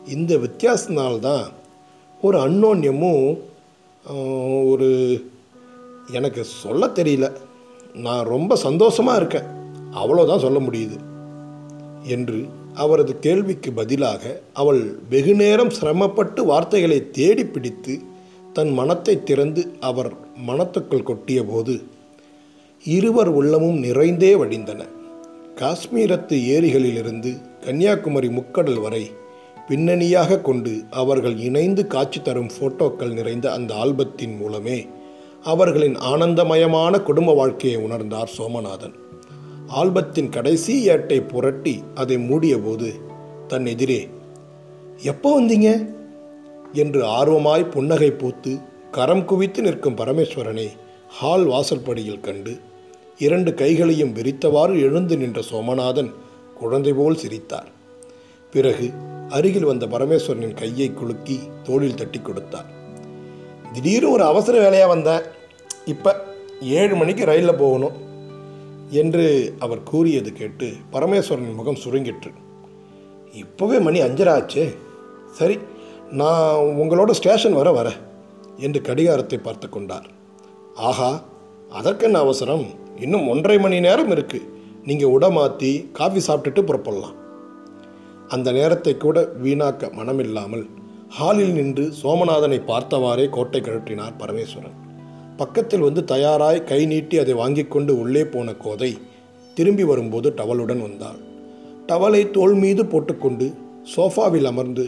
இந்த 0.08 0.36
வித்தியாசத்தினால்தான் 0.36 1.44
ஒரு 2.22 2.38
அன்னோன்யமும் 2.38 3.40
ஒரு 4.68 4.90
எனக்கு 6.12 6.44
சொல்ல 6.44 6.88
தெரியல. 6.88 7.32
நான் 7.94 8.25
ரொம்ப 8.25 8.56
சந்தோஷமாக 8.56 9.18
இருக்கேன். 9.18 9.44
அவ்வளோதான் 9.91 10.39
சொல்ல 10.39 10.60
முடியுது. 10.60 10.98
என்று 12.03 12.46
அவரது 12.74 13.20
கேள்விக்கு 13.20 13.72
பதிலாக 13.72 14.41
அவள் 14.53 14.96
வெகுநேரம் 15.10 15.70
சிரமப்பட்டு 15.70 16.46
வார்த்தைகளை 16.46 17.12
தேடி 17.12 17.46
பிடித்து 17.46 18.00
தன் 18.53 18.74
மனத்தை 18.74 19.24
திறந்து 19.24 19.72
அவர் 19.80 20.13
மனத்துக்குள் 20.48 21.03
கொட்டியபோது 21.03 21.84
இருவர் 22.84 23.27
உள்ளமும் 23.27 23.84
நிறைந்தே 23.84 24.36
வடிந்தன. 24.36 24.86
காஷ்மீரத்து 25.56 26.34
ஏரிகளிலிருந்து 26.34 27.41
கன்னியாகுமரி 27.65 28.27
முக்கடல் 28.27 28.82
வரை 28.82 29.12
பின்னணியாக 29.68 30.39
கொண்டு 30.39 30.84
அவர்கள் 30.89 31.38
இணைந்து 31.38 31.88
காட்சி 31.88 32.22
தரும் 32.22 32.50
போட்டோக்கள் 32.60 33.13
நிறைந்த 33.13 33.51
அந்த 33.51 33.74
ஆல்பத்தின் 33.74 34.38
மூலமே 34.38 34.88
அவர்களின் 35.43 35.95
ஆனந்தமயமான 35.95 37.01
குடும்ப 37.01 37.33
வாழ்க்கையை 37.33 37.81
உணர்ந்தார் 37.81 38.27
சோமநாதன். 38.38 38.93
ஆல்பத்தின் 39.75 40.29
கடைசி 40.29 40.89
ஏட்டை 40.89 41.27
புரட்டி 41.27 41.83
அதை 41.95 42.17
மூடியபோது 42.17 43.00
தன் 43.48 43.65
எதிரே 43.65 44.10
எப்போ 44.98 45.41
வந்தீங்க? 45.41 45.88
என்று 46.74 47.05
ஆர்வமாய் 47.05 47.69
புன்னகை 47.69 48.12
பூத்து 48.12 48.60
கரம் 48.91 49.25
குவித்து 49.25 49.62
நிற்கும் 49.62 49.95
பரமேஸ்வரனை 49.95 50.67
ஹால் 51.10 51.48
வாசல்படியில் 51.48 52.19
கண்டு 52.19 52.60
இரண்டு 53.17 53.53
கைகளையும் 53.53 54.13
விரித்தவாறு 54.13 54.81
எழுந்து 54.81 55.17
நின்ற 55.17 55.41
சோமநாதன் 55.51 56.12
குழந்தை 56.55 56.93
போல் 56.93 57.17
சிரித்தார். 57.17 57.67
பிறகு 58.51 58.91
அருகில் 59.29 59.63
வந்த 59.63 59.86
பரமேஸ்வரனின் 59.86 60.53
கையை 60.53 60.93
குலுக்கி 60.93 61.39
தோளில் 61.63 61.95
தட்டி 61.95 62.19
கொடுத்தார். 62.19 62.79
திடீர்னு 63.74 64.13
ஒரு 64.16 64.24
அவசர 64.24 64.56
வேலையாக 64.63 64.94
வந்தேன் 64.94 65.25
இப்போ 65.94 66.12
ஏழு 66.80 66.96
மணிக்கு 66.96 67.24
ரயிலில் 67.30 67.62
போகணும் 67.63 67.98
என்று 69.01 69.25
அவர் 69.60 69.84
கூறியது 69.84 70.32
கேட்டு 70.40 70.68
பரமேஸ்வரன் 70.94 71.60
முகம் 71.60 71.82
சுருங்கிற்று. 71.84 72.32
இப்போவே 73.42 73.78
மணி 73.88 74.00
அஞ்சராச்சே. 74.01 74.66
சரி 75.38 75.56
நான் 76.22 76.63
உங்களோட 76.82 77.12
ஸ்டேஷன் 77.20 77.60
வர 77.60 77.70
வரேன் 77.72 78.00
என்று 78.66 78.80
கடிகாரத்தை 78.88 79.38
பார்த்து 79.40 79.68
கொண்டார். 79.70 80.08
ஆஹா 80.90 81.12
அதற்கென்ன 81.80 82.20
அவசரம்? 82.20 82.66
இன்னும் 83.06 83.28
ஒன்றரை 83.28 83.58
மணி 83.60 83.80
நேரம் 83.88 84.12
இருக்குது 84.16 84.50
நீங்கள் 84.90 85.13
உடை 85.16 85.30
மாற்றி 85.38 85.72
காஃபி 86.00 86.22
சாப்பிட்டுட்டு 86.28 86.62
புறப்படலாம். 86.70 87.16
அந்த 88.36 88.48
நேரத்தை 88.58 88.94
கூட 88.98 89.18
வீணாக்க 89.44 89.90
மனமில்லாமல் 90.00 90.66
ஹாலில் 91.15 91.53
நின்று 91.53 91.94
சோமநாதனை 92.01 92.58
பார்த்தவாறே 92.68 93.30
கோட்டை 93.30 93.62
கழற்றினார் 93.62 94.13
பரமேஸ்வரன். 94.20 94.75
பக்கத்தில் 95.38 95.80
வந்து 95.80 96.03
தயாராய் 96.03 96.63
கை 96.63 96.86
நீட்டி 96.86 97.18
அதை 97.18 97.34
வாங்கிக் 97.34 97.72
கொண்டு 97.72 98.00
உள்ளே 98.00 98.25
போன 98.25 98.53
கோதை 98.53 98.98
திரும்பி 99.58 99.84
வரும்போது 99.84 100.34
டவலுடன் 100.38 100.82
வந்தாள். 100.82 101.20
டவலை 101.88 102.32
தோள் 102.32 102.53
மீது 102.53 102.86
போட்டுக்கொண்டு 102.86 103.48
சோஃபாவில் 103.96 104.46
அமர்ந்து 104.46 104.86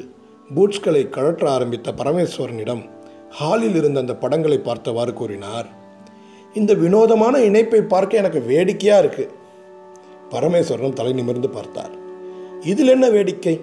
பூட்ஸ்களை 0.56 1.04
கழற்ற 1.10 1.46
ஆரம்பித்த 1.50 1.92
பரமேஸ்வரனிடம் 1.92 2.84
ஹாலில் 3.30 3.76
இருந்த 3.76 4.00
அந்த 4.00 4.16
படங்களை 4.16 4.60
பார்த்தவாறு 4.60 5.14
கூறினார் 5.14 5.68
இந்த 6.56 6.74
வினோதமான 6.74 7.40
இணைப்பை 7.40 7.82
பார்க்க 7.82 8.22
எனக்கு 8.24 8.42
வேடிக்கையாக 8.52 9.04
இருக்குது 9.04 9.32
பரமேஸ்வரன் 10.30 10.94
தலை 10.94 11.14
நிமிர்ந்து 11.14 11.50
பார்த்தார் 11.50 11.94
இதில் 12.64 12.88
என்ன 12.88 13.10
வேடிக்கை? 13.10 13.56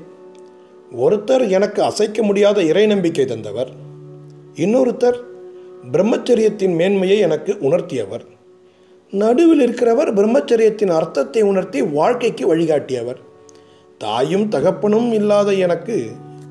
ஒருத்தர் 0.97 1.51
எனக்கு 1.51 1.83
அசைக்க 1.83 2.23
முடியாத 2.23 2.63
இறை 2.63 2.87
நம்பிக்கை 2.87 3.25
தந்தவர். 3.25 3.69
இன்னொருத்தர் 4.55 5.19
பிரம்மச்சரியத்தின் 5.93 6.75
மேன்மையை 6.75 7.19
எனக்கு 7.19 7.53
உணர்த்தியவர். 7.53 8.21
நடுவில் 9.11 9.69
இருக்கிறவர் 9.69 10.15
பிரம்மச்சரியத்தின் 10.15 10.91
அர்த்தத்தை 10.91 11.43
உணர்த்தி 11.43 11.83
வாழ்க்கைக்கு 11.83 12.57
வழிகாட்டியவர். 12.57 13.17
தாயும் 13.99 14.49
தகப்பனும் 14.49 15.13
இல்லாத 15.13 15.53
எனக்கு 15.53 16.09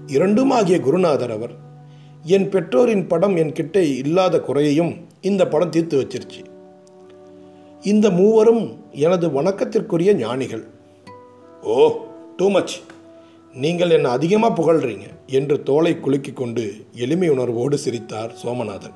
இரண்டும் 0.08 0.52
ஆகிய 0.52 0.80
குருநாதர் 0.80 1.32
அவர். 1.32 1.52
என் 2.24 2.50
பெற்றோரின் 2.50 3.08
படம் 3.08 3.36
என் 3.36 3.52
கிட்டே 3.52 3.96
இல்லாத 3.96 4.40
குறையையும் 4.40 4.96
இந்த 5.22 5.48
படம் 5.48 5.70
தீர்த்து 5.70 6.02
வச்சிருச்சு. 6.02 6.46
இந்த 7.82 8.10
மூவரும் 8.10 8.84
எனது 8.92 9.28
வணக்கத்திற்குரிய 9.28 10.14
ஞானிகள். 10.14 10.64
ஓ 11.64 11.98
டூ 12.38 12.50
மச் 12.50 12.82
நீங்கள் 13.54 13.90
என்னை 13.90 14.12
அதிகமாக 14.12 14.62
புகழ்றீங்க 14.62 15.08
என்று 15.26 15.64
தோலை 15.64 16.00
குலுக்கி 16.00 16.32
கொண்டு 16.32 16.86
எளிமை 16.94 17.30
உணர்வோடு 17.30 17.78
சிரித்தார் 17.78 18.34
சோமநாதன். 18.44 18.94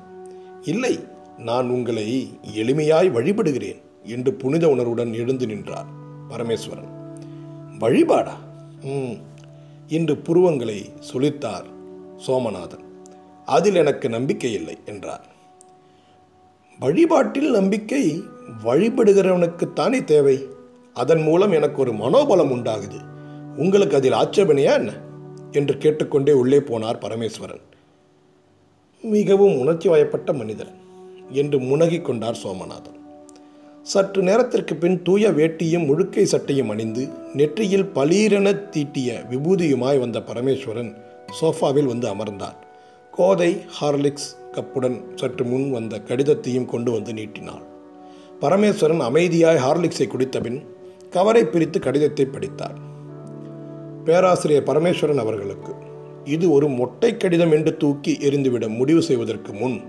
இல்லை 0.64 0.98
நான் 1.38 1.68
உங்களை 1.68 2.36
எளிமையாய் 2.54 3.08
வழிபடுகிறேன் 3.10 3.82
என்று 4.02 4.34
புனித 4.34 4.68
உணர்வுடன் 4.68 5.12
எழுந்து 5.12 5.46
நின்றார் 5.46 5.86
பரமேஸ்வரன். 6.28 6.90
வழிபாடா? 7.78 8.34
ம் 8.82 9.14
என்று 9.88 10.16
புருவங்களை 10.16 10.90
சுளித்தார் 11.12 11.66
சோமநாதன். 12.26 12.84
அதில் 13.44 13.74
எனக்கு 13.74 14.08
நம்பிக்கை 14.08 14.52
இல்லை 14.52 14.76
என்றார். 14.86 15.26
வழிபாட்டில் 16.78 17.50
நம்பிக்கை 17.50 18.22
வழிபடுகிறவனுக்குத்தானே 18.64 20.04
தேவை? 20.04 20.46
அதன் 20.94 21.22
மூலம் 21.22 21.52
எனக்கு 21.52 21.80
ஒரு 21.80 21.92
மனோபலம் 21.92 22.52
உண்டாகுது. 22.52 23.00
உங்களுக்கு 23.56 23.96
அதில் 23.96 24.12
ஆட்சேபனையா 24.12 24.72
என்ன? 24.72 24.92
என்று 25.52 25.78
கேட்டுக்கொண்டே 25.78 26.32
உள்ளே 26.32 26.58
போனார் 26.58 27.00
பரமேஸ்வரன். 27.00 27.60
மிகவும் 29.02 29.58
உணர்ச்சி 29.58 29.88
வயப்பட்ட 29.88 30.32
மனிதர் 30.32 30.72
என்று 31.30 31.58
முனகிக் 31.58 32.04
கொண்டார் 32.04 32.38
சோமநாதன். 32.44 32.98
சற்று 33.82 34.22
நேரத்திற்கு 34.22 34.74
பின் 34.74 35.02
தூய 35.02 35.30
வேட்டியும் 35.30 35.86
முழுக்கை 35.86 36.22
சட்டையும் 36.22 36.68
அணிந்து 36.68 37.08
நெற்றியில் 37.34 37.84
பளீரென 37.84 38.68
தீட்டிய 38.68 39.24
விபூதியுமாய் 39.30 39.98
வந்த 39.98 40.18
பரமேஸ்வரன் 40.18 40.94
சோஃபாவில் 41.40 41.84
வந்து 41.84 42.08
அமர்ந்தார். 42.08 42.56
கோதை 43.10 43.58
ஹார்லிக்ஸ் 43.80 44.36
கப்புடன் 44.52 45.02
சற்று 45.14 45.44
முன் 45.44 45.70
வந்த 45.70 45.98
கடிதத்தையும் 45.98 46.64
கொண்டு 46.64 46.92
வந்து 46.92 47.12
நீட்டினாள். 47.12 47.62
பரமேஸ்வரன் 48.40 49.00
அமைதியாய் 49.00 49.60
ஹார்லிக்ஸை 49.66 50.06
குடித்தபின் 50.06 50.66
கவரை 51.10 51.44
பிரித்து 51.44 51.80
கடிதத்தை 51.80 52.24
படித்தார். 52.24 52.92
பேராசிரியர் 54.04 54.62
பரமேஸ்வரன் 54.62 55.16
அவர்களுக்கு 55.16 55.74
இது 56.24 56.50
ஒரு 56.50 56.68
மொட்டை 56.68 57.16
கடிதம் 57.16 57.52
என்று 57.52 57.76
தூக்கி 57.76 58.18
எறிந்துவிட 58.20 58.68
முடிவு 58.68 59.02
செய்வதற்கு 59.02 59.52
முன் 59.52 59.80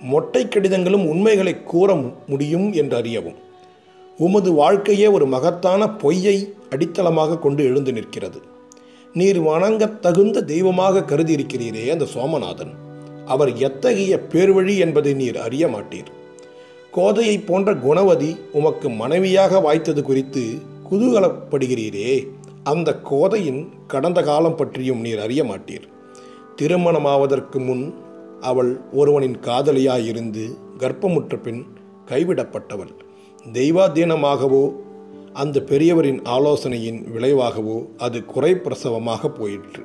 மொட்டை 0.00 0.48
கடிதங்களும் 0.48 1.08
உண்மைகளை 1.08 1.62
கூற 1.62 2.12
முடியும் 2.26 2.72
என்று 2.72 2.96
அறியவும். 2.96 3.34
உமது 4.18 4.52
வாழ்க்கையே 4.52 5.06
ஒரு 5.06 5.26
மகத்தான 5.26 5.90
பொய்யை 5.90 6.52
அடித்தளமாக 6.70 7.38
கொண்டு 7.38 7.64
எழுந்து 7.64 7.92
நிற்கிறது. 7.92 8.40
நீர் 9.12 9.40
வணங்கத் 9.40 10.02
தகுந்த 10.02 10.42
தெய்வமாக 10.42 11.04
கருதி 11.04 11.34
இருக்கிறீரே 11.34 11.90
அந்த 11.90 12.04
சோமநாதன். 12.04 12.70
அவர் 13.24 13.52
எத்தகைய 13.52 14.20
பேர்வழி 14.28 14.78
என்பதை 14.78 15.14
நீர் 15.14 15.38
அறிய 15.38 15.66
மாட்டீர். 15.66 16.06
கோதையை 16.90 17.38
போன்ற 17.38 17.74
குணவதி 17.74 18.36
உமக்கு 18.52 18.90
மனைவியாக 18.90 19.58
வாய்த்தது 19.58 20.02
குறித்து 20.02 20.42
குதூகலப்படுகிறீரே. 20.90 22.26
அந்த 22.64 22.90
கோதையின் 23.00 23.68
கடந்த 23.86 24.22
காலம் 24.22 24.56
பற்றியும் 24.56 25.00
நீர் 25.00 25.18
அறிய 25.18 25.44
மாட்டீர். 25.44 25.86
திருமணமாவதற்கு 26.56 27.64
முன் 27.64 27.94
அவள் 28.40 28.80
ஒருவனின் 28.92 29.36
காதலியாயிருந்து 29.40 30.44
கர்ப்பமுற்ற 30.78 31.42
பின் 31.42 31.66
கைவிடப்பட்டவள். 32.08 32.92
தெய்வாதீனமாகவோ 33.52 34.72
அந்த 35.32 35.60
பெரியவரின் 35.60 36.24
ஆலோசனையின் 36.24 37.00
விளைவாகவோ 37.14 37.86
அது 37.96 38.22
குறைப்பிரசவமாக 38.34 39.28
போயிற்று. 39.28 39.82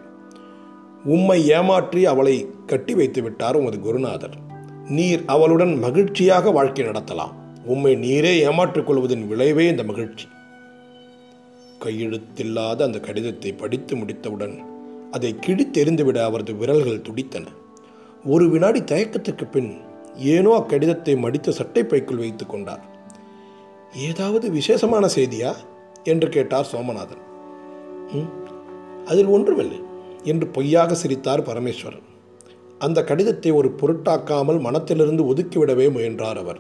உம்மை 1.05 1.47
ஏமாற்றி 1.47 2.05
அவளை 2.05 2.47
கட்டி 2.65 2.93
வைத்து 2.93 3.21
விட்டார் 3.21 3.55
உமது 3.55 3.79
குருநாதர். 3.79 4.37
நீர் 4.87 5.23
அவளுடன் 5.25 5.77
மகிழ்ச்சியாக 5.77 6.51
வாழ்க்கை 6.51 6.85
நடத்தலாம். 6.85 7.35
உம்மை 7.65 7.95
நீரே 7.95 8.33
ஏமாற்றிக் 8.39 8.85
கொள்வதன் 8.85 9.27
விளைவே 9.27 9.67
இந்த 9.67 9.83
மகிழ்ச்சி. 9.83 10.27
கையெழுத்தில்லாத 11.79 12.81
அந்த 12.81 12.99
கடிதத்தை 12.99 13.53
படித்து 13.53 13.95
முடித்தவுடன் 13.95 14.67
அதை 15.11 15.35
கிழித்தெறிந்துவிட 15.45 16.17
அவரது 16.17 16.55
விரல்கள் 16.55 17.01
துடித்தன. 17.01 17.47
ஒரு 18.25 18.49
வினாடி 18.49 18.79
தயக்கத்துக்கு 18.79 19.49
பின் 19.51 19.77
ஏனோ 20.15 20.57
அக்கடிதத்தை 20.57 21.17
மடித்த 21.17 21.51
சட்டைப்பைக்குள் 21.51 22.17
வைத்து 22.17 22.45
கொண்டார். 22.45 22.85
ஏதாவது 23.95 24.51
விசேஷமான 24.51 25.07
செய்தியா? 25.15 25.55
என்று 26.03 26.29
கேட்டார் 26.29 26.67
சோமநாதன். 26.71 27.21
"ம், 28.11 28.47
அதில் 29.05 29.25
ஒன்றுமில்லை 29.25 29.81
என்று 30.23 30.47
பொய்யாக 30.47 30.93
சிரித்தார் 30.93 31.41
பரமேஸ்வரன். 31.41 32.07
அந்த 32.79 33.03
கடிதத்தை 33.03 33.51
ஒரு 33.51 33.75
பொருட்டாக்காமல் 33.81 34.59
மனத்திலிருந்து 34.59 35.33
ஒதுக்கிவிடவே 35.33 35.91
முயன்றார் 35.91 36.37
அவர். 36.37 36.59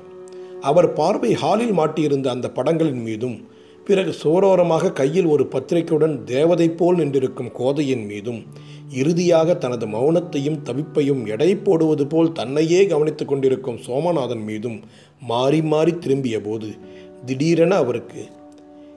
அவர் 0.61 0.93
பார்வை 0.93 1.33
ஹாலில் 1.33 1.77
மாட்டியிருந்த 1.77 2.27
அந்த 2.27 2.51
படங்களின் 2.51 3.01
மீதும் 3.01 3.47
பிறகு 3.89 4.13
சோரோரமாக 4.23 4.91
கையில் 4.91 5.25
ஒரு 5.25 5.47
பத்திரிகையுடன் 5.51 6.23
தேவதை 6.23 6.69
போல் 6.69 6.95
நின்றிருக்கும் 6.95 7.51
கோதையின் 7.51 8.05
மீதும் 8.05 8.43
இறுதியாக 8.89 9.55
தனது 9.55 9.87
மௌனத்தையும் 9.87 10.57
தவிப்பையும் 10.63 11.27
எடை 11.27 11.55
போடுவது 11.55 12.07
போல் 12.07 12.31
தன்னையே 12.31 12.85
கவனித்துக் 12.85 13.27
கொண்டிருக்கும் 13.27 13.77
சோமநாதன் 13.77 14.43
மீதும் 14.43 14.79
மாறி 15.19 15.61
மாறி 15.61 15.97
திரும்பிய 15.97 16.41
போது 16.41 16.75
திடீரென 17.25 17.75
அவருக்கு 17.75 18.25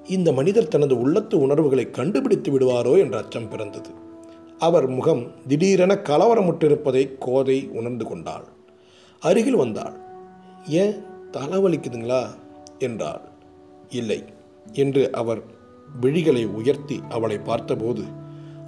இந்த 0.07 0.33
மனிதர் 0.33 0.68
தனது 0.68 1.00
உள்ளத்து 1.00 1.40
உணர்வுகளை 1.40 1.90
கண்டுபிடித்து 1.90 2.59
விடுவாரோ? 2.59 2.98
என்ற 2.98 3.18
அச்சம் 3.18 3.48
பிறந்தது. 3.48 3.90
அவர் 4.59 4.88
முகம் 4.88 5.33
திடீரென 5.48 5.94
கலவரமுற்றிருப்பதை 5.94 7.18
கோதை 7.18 7.68
உணர்ந்து 7.72 8.05
கொண்டாள். 8.05 8.44
அருகில் 9.20 9.57
வந்தாள். 9.57 9.92
ஏன் 10.66 10.94
தலைவலிக்குதுங்களா 11.33 12.22
என்றாள். 12.78 13.20
இல்லை. 13.90 14.32
என்று 14.72 15.12
அவர் 15.12 15.42
விழிகளை 16.00 16.46
உயர்த்தி 16.46 17.00
அவளை 17.11 17.38
பார்த்தபோது 17.38 18.02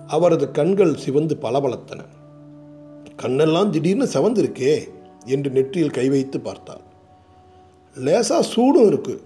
அவரது 0.06 0.50
கண்கள் 0.50 0.96
சிவந்து 0.96 1.36
பளபளத்தன. 1.42 2.00
கண்ணெல்லாம் 3.22 3.70
திடீர்னு 3.70 4.04
சிவந்திருக்கே 4.04 4.88
என்று 5.24 5.50
நெற்றியில் 5.50 5.90
கை 5.90 6.08
வைத்து 6.08 6.40
பார்த்தாள். 6.40 6.80
லேசா 7.96 8.40
சூடும் 8.40 8.86
இருக்கு. 8.86 9.22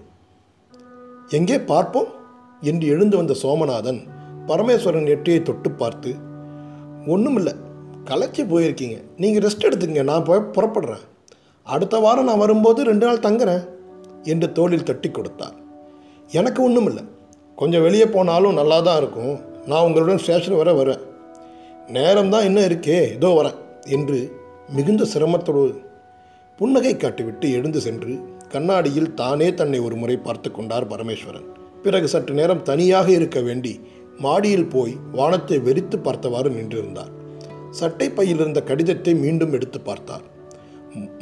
எங்கே 1.29 1.59
பார்ப்போம்? 1.59 2.07
என்று 2.61 2.87
எழுந்து 2.87 3.17
வந்த 3.17 3.35
சோமநாதன் 3.43 3.99
பரமேஸ்வரன் 4.47 5.03
நெற்றியை 5.03 5.41
தொட்டு 5.41 5.71
பார்த்து 5.71 6.15
ஒன்றுமில்லை 7.07 7.53
களைச்சி 8.05 8.41
போயிருக்கீங்க. 8.41 9.03
நீங்கள் 9.17 9.43
ரெஸ்ட் 9.43 9.67
எடுத்துங்க 9.67 10.03
நான் 10.03 10.23
போய் 10.23 10.49
புறப்படுறேன். 10.53 11.05
அடுத்த 11.63 11.99
வாரம் 11.99 12.25
நான் 12.25 12.37
வரும்போது 12.37 12.83
ரெண்டு 12.83 13.05
நாள் 13.05 13.19
தங்குறேன் 13.19 13.69
என்று 14.23 14.51
தோளில் 14.51 14.83
தட்டி 14.83 15.09
கொடுத்தார் 15.11 15.67
எனக்கு 16.37 16.59
ஒன்றுமில்லை 16.63 17.03
கொஞ்சம் 17.57 17.83
வெளியே 17.85 18.05
போனாலும் 18.15 18.57
நல்லா 18.59 18.77
தான் 18.87 18.99
இருக்கும். 19.01 19.35
நான் 19.69 19.85
உங்களுடன் 19.87 20.21
ஸ்டேஷன் 20.23 20.59
வர 20.59 20.71
வரேன் 20.73 21.01
நேரம் 21.95 22.31
தான் 22.33 22.45
இன்னும் 22.47 22.67
இருக்கே 22.69 22.97
இதோ 23.15 23.29
வரேன் 23.37 23.57
என்று 23.95 24.17
மிகுந்த 24.75 25.03
சிரமத்தோடு 25.13 25.63
புன்னகை 26.59 26.93
காட்டிவிட்டு 26.95 27.47
எழுந்து 27.57 27.79
சென்று 27.85 28.13
கண்ணாடியில் 28.53 29.13
தானே 29.13 29.47
தன்னை 29.53 29.79
ஒரு 29.79 29.95
முறை 29.95 30.17
பார்த்து 30.17 30.49
கொண்டார் 30.51 30.89
பரமேஸ்வரன். 30.93 31.47
பிறகு 31.83 32.07
சற்று 32.07 32.33
நேரம் 32.39 32.63
தனியாக 32.69 33.07
இருக்க 33.11 33.39
வேண்டி 33.39 33.73
மாடியில் 34.19 34.71
போய் 34.75 34.93
வானத்தை 35.11 35.59
வெறித்து 35.67 35.97
பார்த்தவாறு 36.07 36.49
நின்றிருந்தார். 36.49 37.11
சட்டை 37.71 38.07
பையில் 38.09 38.41
இருந்த 38.43 38.61
கடிதத்தை 38.69 39.13
மீண்டும் 39.23 39.53
எடுத்து 39.53 39.79
பார்த்தார். 39.81 40.25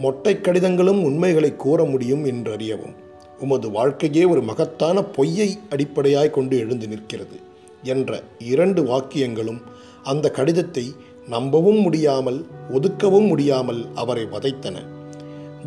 மொட்டை 0.03 0.33
கடிதங்களும் 0.41 1.01
உண்மைகளை 1.03 1.51
கூற 1.55 1.79
முடியும் 1.85 2.23
என்று 2.25 2.51
அறியவும் 2.55 2.95
உமது 3.39 3.71
வாழ்க்கையே 3.71 4.23
ஒரு 4.26 4.41
மகத்தான 4.41 5.04
பொய்யை 5.04 5.58
அடிப்படையாய் 5.69 6.30
கொண்டு 6.30 6.58
எழுந்து 6.58 6.88
நிற்கிறது 6.88 7.38
என்ற 7.84 8.23
இரண்டு 8.39 8.84
வாக்கியங்களும் 8.84 9.62
அந்த 10.04 10.32
கடிதத்தை 10.32 10.93
நம்பவும் 11.28 11.80
முடியாமல் 11.80 12.45
ஒதுக்கவும் 12.71 13.26
முடியாமல் 13.26 13.86
அவரை 13.95 14.23
வதைத்தன. 14.23 14.76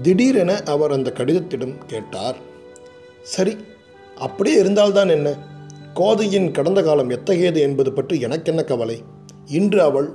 திடீரென 0.03 0.63
அவர் 0.63 0.93
அந்த 0.93 1.13
கடிதத்திடம் 1.17 1.75
கேட்டார் 1.87 2.37
சரி 3.23 3.57
அப்படியே 4.17 4.57
இருந்தால்தான் 4.57 5.09
என்ன? 5.09 5.29
கோதையின் 5.95 6.51
கடந்த 6.51 6.83
காலம் 6.83 7.11
எத்தகையது 7.11 7.61
என்பது 7.61 7.93
பற்றி 7.93 8.21
எனக்கென்ன 8.21 8.63
கவலை? 8.63 9.03
இன்று 9.47 9.83
அவள் 9.83 10.09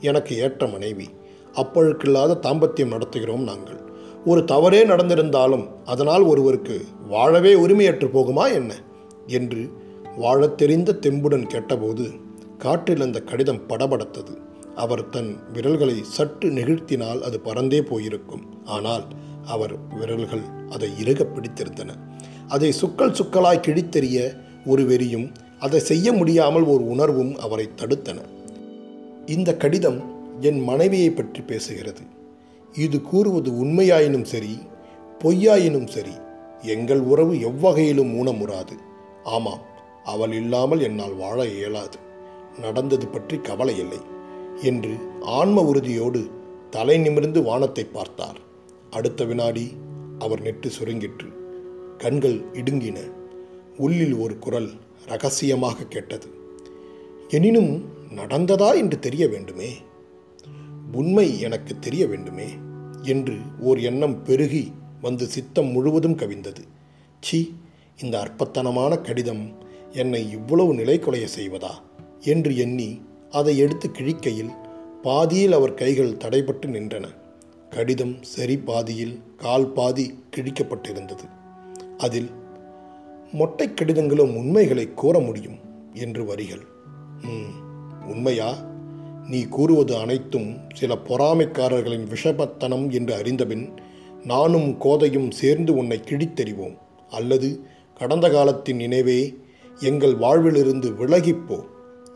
எனக்கு 0.00 0.38
ஏற்ற 0.38 0.66
மனைவி. 0.66 1.08
அப்பழுக்கில்லாத 1.54 2.38
தாம்பத்தியம் 2.42 2.92
நடத்துகிறோம் 2.94 3.42
நாங்கள். 3.42 3.79
ஒரு 4.24 4.44
தவறே 4.44 4.86
நடந்திருந்தாலும் 4.86 5.68
அதனால் 5.84 6.22
ஒருவருக்கு 6.22 6.84
வாழவே 7.08 7.54
உரிமையற்று 7.54 8.06
போகுமா 8.06 8.52
என்ன? 8.52 8.74
என்று 9.26 9.70
வாழத் 10.16 10.56
தெரிந்த 10.56 10.98
தெம்புடன் 11.00 11.46
கேட்டபோது 11.46 12.10
காற்றில் 12.58 13.00
அந்த 13.00 13.20
கடிதம் 13.20 13.68
படபடத்தது. 13.68 14.36
அவர் 14.74 15.08
தன் 15.08 15.36
விரல்களை 15.52 15.94
சற்று 16.02 16.48
நெகிழ்த்தினால் 16.48 17.20
அது 17.20 17.40
பறந்தே 17.44 17.80
போயிருக்கும். 17.80 18.44
ஆனால் 18.64 19.04
அவர் 19.46 19.72
விரல்கள் 19.98 20.40
அதை 20.70 20.88
இறுக 21.00 21.24
பிடித்திருந்தன. 21.24 21.88
அதை 22.48 22.72
சுக்கல் 22.80 23.14
சுக்கலாய் 23.14 23.62
கிழித்தெறிய 23.66 24.36
ஒரு 24.66 24.82
வெறியும் 24.82 25.34
அதை 25.58 25.80
செய்ய 25.80 26.12
முடியாமல் 26.12 26.62
ஒரு 26.62 26.88
உணர்வும் 26.88 27.38
அவரை 27.38 27.68
தடுத்தன. 27.76 28.18
இந்த 29.26 29.56
கடிதம் 29.56 30.00
என் 30.40 30.60
மனைவியை 30.60 31.10
பற்றி 31.10 31.40
பேசுகிறது. 31.40 32.19
இது 32.72 33.02
கூறுவது 33.02 33.50
உண்மையாயினும் 33.50 34.24
சரி 34.24 34.58
பொய்யாயினும் 35.18 35.86
சரி 35.86 36.12
எங்கள் 36.62 37.00
உறவு 37.00 37.34
எவ்வகையிலும் 37.34 38.12
ஊனமுறாது. 38.16 38.74
ஆமாம் 39.24 39.60
அவள் 40.04 40.32
இல்லாமல் 40.32 40.80
என்னால் 40.80 41.14
வாழ 41.14 41.46
இயலாது. 41.46 41.98
நடந்தது 42.60 43.08
பற்றி 43.08 43.38
கவலை 43.38 43.78
இல்லை 43.78 43.98
என்று 44.62 44.96
ஆன்ம 45.20 45.62
உறுதியோடு 45.62 46.30
தலை 46.70 46.98
நிமிர்ந்து 46.98 47.42
வானத்தை 47.42 47.84
பார்த்தார். 47.84 48.38
அடுத்த 48.90 49.24
வினாடி 49.24 49.72
அவர் 50.18 50.42
நெட்டு 50.42 50.70
சுருங்கிற்று. 50.80 51.28
கண்கள் 51.98 52.40
இடுங்கின. 52.52 52.98
உள்ளில் 53.76 54.14
ஒரு 54.14 54.38
குரல் 54.38 54.70
ரகசியமாக 55.06 55.84
கேட்டது. 55.84 56.26
எனினும் 57.28 57.84
நடந்ததா 58.16 58.74
என்று 58.74 58.98
தெரிய 58.98 59.28
வேண்டுமே? 59.28 59.76
உண்மை 60.92 61.40
எனக்கு 61.40 61.78
தெரிய 61.78 62.06
வேண்டுமே 62.06 62.48
என்று 63.02 63.38
ஓர் 63.60 63.78
எண்ணம் 63.78 64.22
பெருகி 64.22 64.72
வந்து 65.00 65.26
சித்தம் 65.26 65.66
முழுவதும் 65.66 66.16
கவிந்தது. 66.16 66.62
சி 67.20 67.56
இந்த 68.02 68.18
அற்பத்தனமான 68.18 69.00
கடிதம் 69.00 69.52
என்னை 69.90 70.30
இவ்வளவு 70.30 70.74
நிலை 70.74 70.98
குலைய 70.98 71.28
செய்வதா 71.38 71.70
என்று 72.20 72.56
எண்ணி 72.56 73.00
அதை 73.30 73.58
எடுத்து 73.58 73.90
கிழிக்கையில் 73.90 74.50
பாதியில் 75.02 75.52
அவர் 75.52 75.74
கைகள் 75.74 76.16
தடைபட்டு 76.16 76.66
நின்றன. 76.66 77.06
கடிதம் 77.70 78.22
சரி 78.22 78.58
பாதியில் 78.58 79.22
கால் 79.36 79.72
பாதி 79.72 80.18
கிழிக்கப்பட்டிருந்தது. 80.36 81.26
அதில் 81.98 82.30
மொட்டை 83.32 83.74
கடிதங்களும் 83.74 84.36
உண்மைகளை 84.36 84.94
கூற 84.94 85.18
முடியும் 85.18 85.58
என்று 85.94 86.24
வரிகள். 86.24 86.64
ம் 87.22 87.52
உண்மையா? 88.08 88.68
நீ 89.28 89.42
கூறுவது 89.42 89.96
அனைத்தும் 89.96 90.56
சில 90.74 90.94
பொறாமைக்காரர்களின் 90.94 92.06
விஷபத்தனம் 92.12 92.90
என்று 92.90 93.14
அறிந்தபின் 93.14 93.78
நானும் 94.24 94.78
கோதையும் 94.80 95.30
சேர்ந்து 95.30 95.74
உன்னை 95.74 96.00
கிழித்தெறிவோம். 96.04 96.76
அல்லது 97.10 97.60
கடந்த 97.94 98.30
காலத்தின் 98.30 98.76
நினைவே 98.76 99.34
எங்கள் 99.78 100.14
வாழ்விலிருந்து 100.14 100.90
விலகிப்போ 100.90 101.64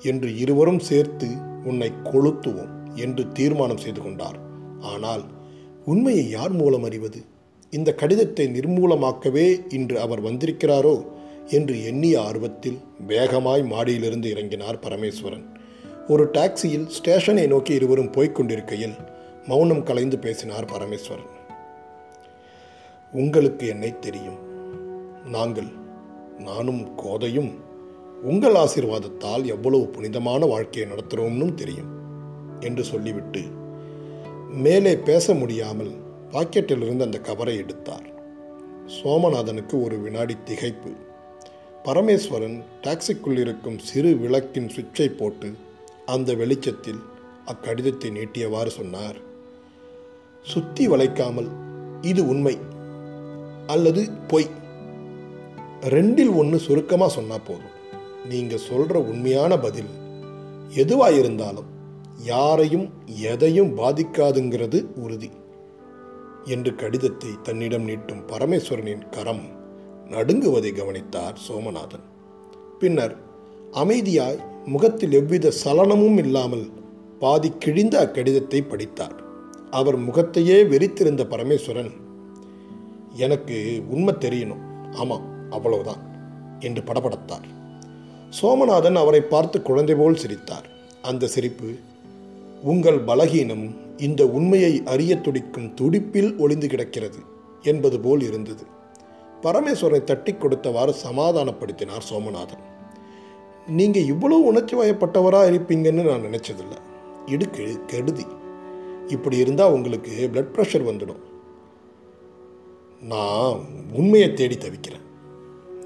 என்று 0.00 0.38
இருவரும் 0.38 0.78
சேர்த்து 0.78 1.28
உன்னை 1.64 1.90
கொளுத்துவோம் 2.04 2.94
என்று 2.94 3.32
தீர்மானம் 3.32 3.76
செய்து 3.76 4.02
கொண்டார். 4.02 4.38
ஆனால் 4.80 5.24
உண்மையை 5.84 6.30
யார் 6.30 6.52
மூலம் 6.52 6.82
அறிவது? 6.82 7.24
இந்த 7.70 7.94
கடிதத்தை 7.94 8.46
நிர்மூலமாக்கவே 8.46 9.60
இன்று 9.68 10.00
அவர் 10.00 10.22
வந்திருக்கிறாரோ 10.22 11.04
என்று 11.48 11.84
எண்ணிய 11.84 12.22
ஆர்வத்தில் 12.22 12.78
வேகமாய் 13.06 13.62
மாடியிலிருந்து 13.62 14.28
இறங்கினார் 14.30 14.78
பரமேஸ்வரன். 14.80 15.53
ஒரு 16.08 16.30
டாக்ஸியில் 16.30 16.88
ஸ்டேஷனை 16.88 17.46
நோக்கி 17.46 17.74
இருவரும் 17.74 18.12
போய்க்கொண்டிருக்கையில் 18.12 18.96
மௌனம் 19.46 19.82
கலைந்து 19.82 20.18
பேசினார் 20.18 20.64
பரமேஸ்வரன். 20.64 21.30
உங்களுக்கு 23.12 23.66
என்னை 23.66 23.98
தெரியும். 23.98 24.38
நாங்கள் 25.24 25.66
நானும் 26.38 26.98
கோதையும் 26.98 27.50
உங்கள் 28.22 28.54
ஆசீர்வாதத்தால் 28.54 29.44
எவ்வளவு 29.44 29.86
புனிதமான 29.86 30.46
வாழ்க்கையை 30.46 30.92
நடத்துகிறோம்னும் 30.92 31.54
தெரியும் 31.54 31.90
என்று 32.60 32.84
சொல்லிவிட்டு 32.84 33.42
மேலே 34.48 34.96
பேச 34.96 35.34
முடியாமல் 35.34 35.92
பாக்கெட்டிலிருந்து 36.30 37.02
அந்த 37.02 37.18
கவரை 37.18 37.56
எடுத்தார். 37.56 38.08
சோமநாதனுக்கு 39.02 39.82
ஒரு 39.82 39.98
வினாடி 39.98 40.36
திகைப்பு. 40.46 40.92
பரமேஸ்வரன் 41.84 42.62
டாக்ஸிக்குள் 42.82 43.38
இருக்கும் 43.38 43.78
சிறு 43.78 44.16
விளக்கின் 44.16 44.68
சுவிட்சை 44.68 45.08
போட்டு 45.08 45.54
அந்த 46.06 46.34
வெளிச்சத்தில் 46.34 47.00
அக்கடிதத்தை 47.46 48.10
நீட்டியவாறு 48.10 48.66
சொன்னார். 48.66 49.16
சுத்தி 50.42 50.88
வளைக்காமல் 50.88 51.48
இது 52.00 52.28
உண்மை 52.28 52.58
அல்லது 53.66 54.10
பொய்? 54.28 54.48
ரெண்டில் 55.80 56.34
ஒன்று 56.34 56.58
சுருக்கமாக 56.58 57.12
சொன்னால் 57.12 57.42
போதும். 57.42 57.72
நீங்கள் 58.28 58.58
சொல்கிற 58.58 59.00
உண்மையான 59.00 59.58
பதில் 59.58 59.88
எதுவாக 60.68 61.12
இருந்தாலும் 61.12 61.66
யாரையும் 62.18 62.90
எதையும் 63.06 63.78
பாதிக்காதுங்கிறது 63.78 64.84
உறுதி. 64.94 65.30
என்று 66.44 66.74
கடிதத்தை 66.74 67.30
தன்னிடம் 67.42 67.88
நீட்டும் 67.88 68.22
பரமேஸ்வரனின் 68.28 69.08
கரம் 69.10 69.44
நடுங்குவதை 70.10 70.72
கவனித்தார் 70.72 71.38
சோமநாதன். 71.48 72.04
பின்னர் 72.78 73.16
அமைதியாய் 73.72 74.52
முகத்தில் 74.66 75.12
எவ்வித 75.12 75.52
சலனமும் 75.64 76.16
இல்லாமல் 76.16 76.64
பாதி 77.18 77.52
கிழிந்த 77.58 77.94
அக்கடிதத்தை 78.04 78.68
படித்தார். 78.68 79.14
அவர் 79.70 79.96
முகத்தையே 79.96 80.62
வெறித்திருந்த 80.62 81.22
பரமேஸ்வரன் 81.24 81.92
எனக்கு 83.16 83.82
உண்மை 83.90 84.14
தெரியணும். 84.20 84.62
ஆமாம் 84.92 85.26
அவ்வளவுதான் 85.50 86.02
என்று 86.60 86.82
படபடத்தார். 86.82 87.46
சோமநாதன் 88.40 88.94
அவரை 88.94 89.20
பார்த்து 89.20 89.62
குழந்தை 89.62 89.94
போல் 89.94 90.16
சிரித்தார். 90.16 90.66
அந்த 91.02 91.26
சிரிப்பு 91.26 91.70
உங்கள் 92.62 93.00
பலகீனம் 93.00 93.64
இந்த 93.98 94.26
உண்மையை 94.26 94.82
அறிய 94.84 95.16
துடிக்கும் 95.16 95.72
துடிப்பில் 95.80 96.36
ஒளிந்து 96.38 96.68
கிடக்கிறது 96.68 97.18
என்பது 97.62 98.00
போல் 98.00 98.20
இருந்தது. 98.20 98.64
பரமேஸ்வரனை 99.42 100.04
தட்டி 100.04 100.32
கொடுத்தவாறு 100.32 100.92
சமாதானப்படுத்தினார் 101.04 102.08
சோமநாதன். 102.10 102.72
நீங்கள் 103.66 104.04
இவ்வளோ 104.04 104.42
உணர்ச்சி 104.42 104.76
வயப்பட்டவராக 104.76 105.50
இருப்பீங்கன்னு 105.50 106.02
நான் 106.02 106.24
நினச்சதில்ல. 106.24 106.78
இடுக்கு 107.26 107.84
கெடுதி. 107.84 108.26
இப்படி 109.06 109.36
இருந்தால் 109.36 109.72
உங்களுக்கு 109.72 110.30
பிளட் 110.32 110.56
ப்ரெஷர் 110.56 110.86
வந்துடும். 110.86 111.22
நான் 113.02 113.58
உண்மையை 113.92 114.32
தேடி 114.32 114.58
தவிக்கிறேன் 114.58 115.00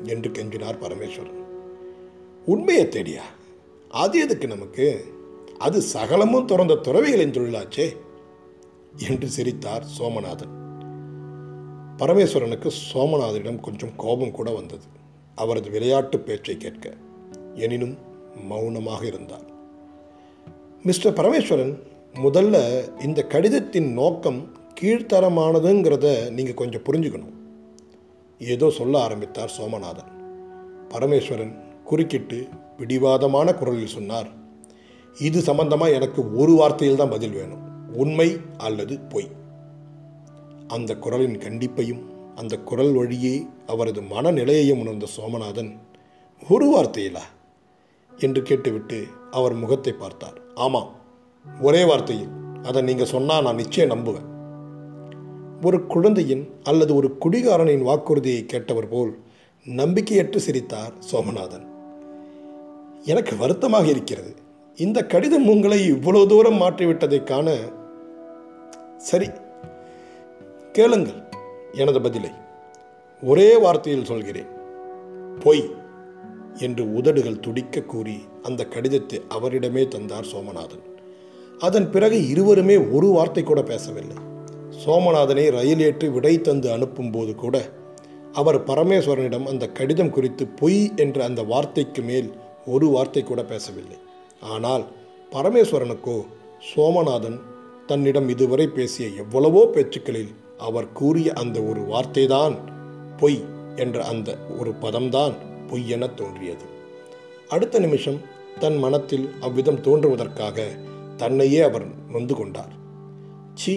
என்று 0.05 0.31
கெஞ்சினார் 0.31 0.79
பரமேஸ்வரன். 0.81 1.47
உண்மையை 2.47 2.87
தேடியா? 2.87 3.21
அது 3.89 4.21
எதுக்கு 4.21 4.47
நமக்கு? 4.47 5.05
அது 5.59 5.81
சகலமும் 5.81 6.45
திறந்த 6.45 6.75
துறவிகளின் 6.75 7.31
தொழிலாச்சே 7.31 7.97
என்று 9.09 9.29
சிரித்தார் 9.29 9.85
சோமநாதன். 9.99 10.83
பரமேஸ்வரனுக்கு 11.99 12.71
சோமநாதனிடம் 12.93 13.61
கொஞ்சம் 13.61 13.97
கோபம் 13.97 14.31
கூட 14.31 14.51
வந்தது. 14.51 14.85
அவரது 15.35 15.71
விளையாட்டு 15.71 16.19
பேச்சை 16.19 16.57
கேட்க 16.57 16.95
எனினும் 17.59 17.95
மௌனமாக 18.49 19.03
இருந்தார். 19.07 19.47
மிஸ்டர் 20.83 21.13
பரமேஸ்வரன் 21.13 21.75
முதல்ல 22.25 22.57
இந்த 23.05 23.21
கடிதத்தின் 23.23 23.91
நோக்கம் 23.93 24.41
கீழ்த்தரமானதுங்கிறத 24.81 26.07
நீங்கள் 26.31 26.61
கொஞ்சம் 26.61 26.87
புரிஞ்சுக்கணும். 26.89 27.35
ஏதோ 28.39 28.67
சொல்ல 28.71 28.95
ஆரம்பித்தார் 29.03 29.55
சோமநாதன். 29.59 30.11
பரமேஸ்வரன் 30.89 31.55
குறுக்கிட்டு 31.85 32.39
பிடிவாதமான 32.79 33.55
குரலில் 33.55 33.95
சொன்னார் 33.97 34.29
இது 35.19 35.41
சம்பந்தமாக 35.41 35.97
எனக்கு 35.99 36.21
ஒரு 36.37 36.53
வார்த்தையில் 36.53 37.01
தான் 37.01 37.15
பதில் 37.15 37.31
வேணும். 37.31 37.63
உண்மை 37.93 38.29
அல்லது 38.57 38.95
பொய்? 39.13 39.29
அந்த 40.69 40.97
குரலின் 40.97 41.39
கண்டிப்பையும் 41.39 42.03
அந்த 42.35 42.55
குரல் 42.59 42.93
வழியே 42.93 43.35
அவரது 43.67 44.01
மனநிலையையும் 44.01 44.81
உணர்ந்த 44.81 45.07
சோமநாதன் 45.17 45.71
ஒரு 46.49 46.67
வார்த்தையிலா? 46.75 47.25
என்று 48.19 48.43
கேட்டுவிட்டு 48.43 48.99
அவர் 49.31 49.55
முகத்தை 49.55 49.93
பார்த்தார். 49.93 50.39
ஆமாம் 50.55 50.91
ஒரே 51.61 51.83
வார்த்தையில் 51.83 52.35
அதை 52.63 52.83
நீங்கள் 52.83 53.13
சொன்னால் 53.13 53.43
நான் 53.43 53.61
நிச்சயம் 53.63 53.93
நம்புவேன். 53.93 54.29
ஒரு 55.67 55.79
குழந்தையின் 55.87 56.45
அல்லது 56.63 56.93
ஒரு 56.95 57.09
குடிகாரனின் 57.25 57.87
வாக்குறுதியை 57.89 58.43
கேட்டவர் 58.53 58.89
போல் 58.91 59.13
நம்பிக்கையற்று 59.67 60.37
சிரித்தார் 60.37 60.93
சோமநாதன். 61.13 61.67
எனக்கு 63.05 63.35
வருத்தமாக 63.37 63.87
இருக்கிறது. 63.87 64.33
இந்த 64.77 64.99
கடிதம் 65.07 65.49
உங்களை 65.49 65.79
இவ்வளவு 65.87 66.27
தூரம் 66.27 66.61
மாற்றிவிட்டதை 66.61 67.19
காண 67.23 67.57
சரி 69.09 69.29
கேளுங்கள் 70.73 71.21
எனது 71.73 72.01
பதிலை 72.01 72.31
ஒரே 73.23 73.49
வார்த்தையில் 73.65 74.09
சொல்கிறேன். 74.11 74.51
பொய் 75.45 75.65
என்று 76.59 76.85
உதடுகள் 76.93 77.41
துடிக்க 77.41 77.81
கூறி 77.83 78.17
அந்த 78.43 78.63
கடிதத்தை 78.65 79.19
அவரிடமே 79.37 79.83
தந்தார் 79.89 80.31
சோமநாதன். 80.33 80.85
அதன் 81.59 81.89
பிறகு 81.91 82.19
இருவருமே 82.29 82.77
ஒரு 82.93 83.09
வார்த்தை 83.09 83.43
கூட 83.43 83.61
பேசவில்லை. 83.63 84.19
சோமநாதனை 84.85 85.45
ரயில் 85.51 85.83
ஏற்றி 85.87 86.09
விடை 86.09 86.35
தந்து 86.41 86.69
அனுப்பும்போது 86.77 87.33
கூட 87.35 87.57
அவர் 88.33 88.59
பரமேஸ்வரனிடம் 88.65 89.47
அந்த 89.47 89.65
கடிதம் 89.69 90.11
குறித்து 90.11 90.45
பொய் 90.61 90.81
என்ற 90.97 91.19
அந்த 91.25 91.43
வார்த்தைக்கு 91.43 92.03
மேல் 92.03 92.29
ஒரு 92.67 92.87
வார்த்தை 92.89 93.23
கூட 93.23 93.43
பேசவில்லை. 93.43 93.99
ஆனால் 94.55 94.85
பரமேஸ்வரனுக்கோ 95.33 96.19
சோமநாதன் 96.71 97.39
தன்னிடம் 97.87 98.29
இதுவரை 98.29 98.67
பேசிய 98.69 99.07
எவ்வளவோ 99.23 99.63
பேச்சுக்களில் 99.75 100.33
அவர் 100.59 100.89
கூறிய 100.93 101.29
அந்த 101.33 101.59
ஒரு 101.63 101.83
வார்த்தைதான் 101.93 102.55
பொய் 103.17 103.41
என்ற 103.77 103.99
அந்த 104.05 104.31
ஒரு 104.59 104.71
பதம்தான் 104.81 105.35
பொய் 105.71 105.85
என 105.95 106.07
தோன்றியது. 106.21 106.67
அடுத்த 107.49 107.79
நிமிஷம் 107.79 108.19
தன் 108.63 108.79
மனத்தில் 108.79 109.27
அவ்விதம் 109.41 109.83
தோன்றுவதற்காக 109.87 110.67
தன்னையே 111.17 111.61
அவர் 111.69 111.87
நொந்து 112.13 112.35
கொண்டார். 112.35 112.73
சி 113.55 113.75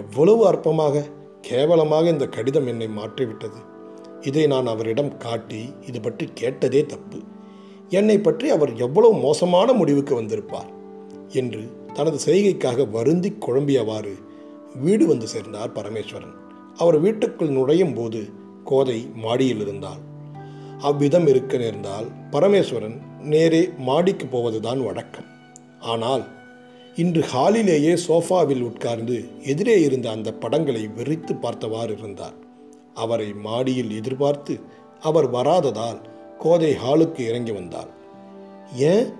எவ்வளவு 0.00 0.42
அற்பமாக 0.50 1.04
கேவலமாக 1.40 2.04
இந்த 2.10 2.26
கடிதம் 2.26 2.68
என்னை 2.72 2.88
மாற்றிவிட்டது. 2.98 3.58
இதை 4.20 4.44
நான் 4.46 4.68
அவரிடம் 4.72 5.10
காட்டி 5.16 5.62
இது 5.86 5.98
பற்றி 6.00 6.26
கேட்டதே 6.34 6.82
தப்பு. 6.86 7.18
என்னை 7.90 8.16
பற்றி 8.18 8.46
அவர் 8.50 8.72
எவ்வளவு 8.76 9.16
மோசமான 9.24 9.68
முடிவுக்கு 9.72 10.14
வந்திருப்பார் 10.14 10.70
என்று 11.40 11.62
தனது 11.92 12.18
செய்கைக்காக 12.26 12.86
வருந்தி 12.90 13.30
குழம்பியவாறு 13.46 14.14
வீடு 14.84 15.04
வந்து 15.06 15.26
சேர்ந்தார் 15.26 15.74
பரமேஸ்வரன். 15.76 16.34
அவர் 16.76 16.98
வீட்டுக்குள் 17.00 17.54
நுழையும் 17.56 17.94
போது 17.94 18.20
கோதை 18.64 18.98
மாடியில் 19.24 19.60
இருந்தாள். 19.60 20.02
அவ்விதம் 20.78 21.26
இருக்க 21.26 21.56
நேர்ந்தால் 21.56 22.06
பரமேஸ்வரன் 22.30 22.98
நேரே 23.20 23.68
மாடிக்கு 23.78 24.26
போவதுதான் 24.26 24.84
வழக்கம். 24.84 25.24
ஆனால் 25.80 26.24
இன்று 26.96 27.22
ஹாலிலேயே 27.22 27.94
சோஃபாவில் 27.94 28.62
உட்கார்ந்து 28.62 29.24
எதிரே 29.42 29.80
இருந்த 29.80 30.10
அந்த 30.10 30.32
படங்களை 30.32 30.88
வெறித்து 30.96 31.40
பார்த்தவாறு 31.40 31.98
இருந்தார். 31.98 32.34
அவரை 32.94 33.32
மாடியில் 33.32 33.90
எதிர்பார்த்து 33.90 34.60
அவர் 35.00 35.32
வராததால் 35.32 36.00
கோதை 36.38 36.74
ஹாலுக்கு 36.74 37.18
இறங்கி 37.18 37.52
வந்தாள் 37.52 37.90
ஏன்? 38.74 39.12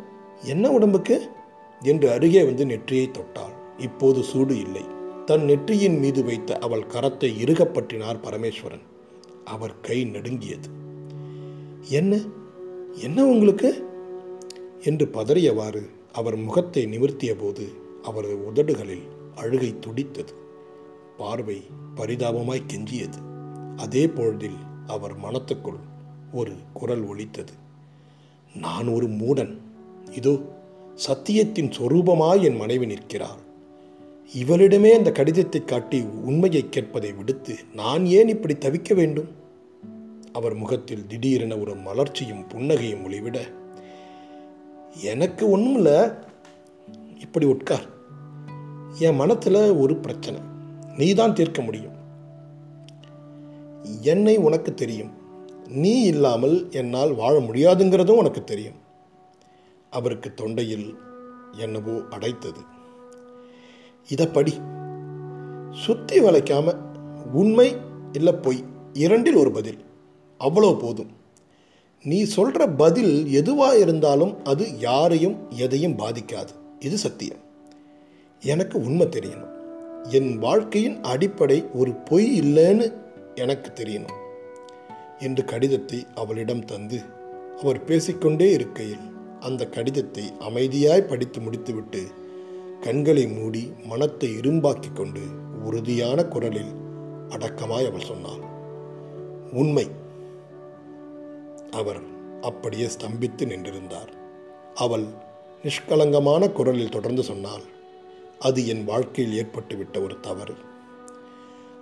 என்ன 0.43 0.71
உடம்புக்கு? 0.71 1.29
என்று 1.83 2.11
அருகே 2.11 2.43
வந்து 2.43 2.67
நெற்றியை 2.67 3.11
தொட்டாள். 3.13 3.55
இப்போது 3.79 4.23
சூடு 4.23 4.59
இல்லை. 4.59 4.85
தன் 5.27 5.45
நெற்றியின் 5.45 5.99
மீது 5.99 6.25
வைத்த 6.25 6.59
அவள் 6.59 6.87
கரத்தை 6.93 7.31
இறுகப்பட்டினார் 7.45 8.21
பரமேஸ்வரன். 8.23 8.83
அவர் 9.45 9.81
கை 9.81 10.05
நடுங்கியது. 10.05 10.69
என்ன? 11.89 12.21
என்ன 12.95 13.25
உங்களுக்கு? 13.25 13.85
என்று 14.81 15.07
பதறியவாறு 15.07 15.89
அவர் 16.13 16.37
முகத்தை 16.37 16.87
நிமிர்த்திய 16.87 17.35
போது 17.39 17.69
அவரது 18.03 18.47
உதடுகளில் 18.47 19.03
அழுகை 19.35 19.79
துடித்தது. 19.81 20.33
பார்வை 21.17 21.63
பரிதாபமாய் 21.97 22.63
கெஞ்சியது. 22.73 23.19
அதே 23.77 24.09
பொழுதில் 24.09 24.57
அவர் 24.87 25.21
மனத்துக்குள் 25.21 25.79
ஒரு 26.33 26.53
குரல் 26.73 27.05
ஒலித்தது. 27.05 27.53
நான் 28.55 28.87
ஒரு 28.87 29.07
மூடன். 29.07 29.59
இதோ 30.11 30.39
சத்தியத்தின் 31.07 31.71
சொரூபமாய் 31.71 32.43
என் 32.43 32.57
மனைவி 32.57 32.87
நிற்கிறாள். 32.87 33.43
இவளிடமே 34.35 34.91
அந்த 34.91 35.13
கடிதத்தை 35.13 35.65
காட்டி 35.65 36.05
உண்மையை 36.25 36.65
கேட்பதை 36.71 37.17
விடுத்து 37.17 37.57
நான் 37.75 38.07
ஏன் 38.07 38.29
இப்படி 38.29 38.55
தவிக்க 38.55 38.95
வேண்டும்? 38.95 39.43
அவர் 40.35 40.55
முகத்தில் 40.55 41.07
திடீரென 41.07 41.57
ஒரு 41.57 41.75
மலர்ச்சியும் 41.77 42.45
புன்னகையும் 42.49 43.05
ஒளிவிட 43.05 43.41
எனக்கு 45.03 45.51
ஒன்றும் 45.51 45.75
இல்லை 45.75 46.11
இப்படி 47.19 47.47
உட்கார். 47.47 47.87
என் 48.99 49.15
மனத்தில் 49.15 49.73
ஒரு 49.73 49.97
பிரச்சனை. 49.97 50.41
நீ 50.97 51.15
தான் 51.15 51.35
தீர்க்க 51.35 51.63
முடியும். 51.63 51.93
என்னை 54.01 54.37
உனக்கு 54.37 54.75
தெரியும். 54.75 55.11
நீ 55.69 56.03
இல்லாமல் 56.03 56.71
என்னால் 56.71 57.15
வாழ 57.15 57.39
முடியாதுங்கிறதும் 57.39 58.17
உனக்கு 58.17 58.45
தெரியும். 58.45 58.79
அவருக்கு 59.91 60.35
தொண்டையில் 60.37 60.95
என்னவோ 61.57 61.91
அடைத்தது. 61.91 62.63
இதை 64.09 64.27
படி. 64.27 64.61
சுத்தி 65.71 66.21
வளைக்காம 66.21 66.77
உண்மை 67.33 67.77
இல்லை 68.13 68.33
பொய் 68.33 68.65
இரண்டில் 68.93 69.35
ஒரு 69.35 69.51
பதில். 69.51 69.79
அவ்வளோ 70.41 70.79
போதும். 70.79 71.11
நீ 72.03 72.25
சொல்கிற 72.25 72.69
பதில் 72.69 73.33
எதுவாக 73.33 73.79
இருந்தாலும் 73.79 74.45
அது 74.45 74.79
யாரையும் 74.79 75.51
எதையும் 75.51 75.99
பாதிக்காது. 75.99 76.49
இது 76.79 76.99
சத்தியம். 76.99 77.37
எனக்கு 78.41 78.85
உண்மை 78.85 79.07
தெரியணும். 79.07 79.53
என் 80.09 80.39
வாழ்க்கையின் 80.39 81.03
அடிப்படை 81.03 81.65
ஒரு 81.75 81.93
பொய் 81.93 82.41
இல்லைன்னு 82.41 82.93
எனக்கு 83.35 83.85
தெரியணும். 83.85 84.23
என்று 85.19 85.45
கடிதத்தை 85.45 86.07
அவளிடம் 86.15 86.65
தந்து 86.65 87.01
அவர் 87.61 87.85
பேசிக்கொண்டே 87.85 88.53
இருக்கையில் 88.53 89.13
அந்த 89.41 89.67
கடிதத்தை 89.67 90.33
அமைதியாய் 90.39 91.09
படித்து 91.09 91.41
முடித்துவிட்டு 91.41 92.07
கண்களை 92.81 93.27
மூடி 93.27 93.73
மனத்தை 93.85 94.31
இரும்பாக்கி 94.35 94.93
கொண்டு 94.95 95.21
உறுதியான 95.65 96.25
குரலில் 96.25 96.73
அடக்கமாய் 97.29 97.89
அவள் 97.89 98.01
சொன்னாள். 98.01 98.43
உண்மை. 99.53 100.03
அவர் 101.75 102.01
அப்படியே 102.41 102.87
ஸ்தம்பித்து 102.87 103.45
நின்றிருந்தார். 103.51 104.11
அவள் 104.75 105.07
நிஷ்கலங்கமான 105.63 106.53
குரலில் 106.53 106.95
தொடர்ந்து 106.97 107.23
சொன்னாள் 107.23 107.65
அது 108.39 108.61
என் 108.67 108.85
வாழ்க்கையில் 108.85 109.37
ஏற்பட்டுவிட்ட 109.41 109.97
ஒரு 110.03 110.17
தவறு. 110.21 110.55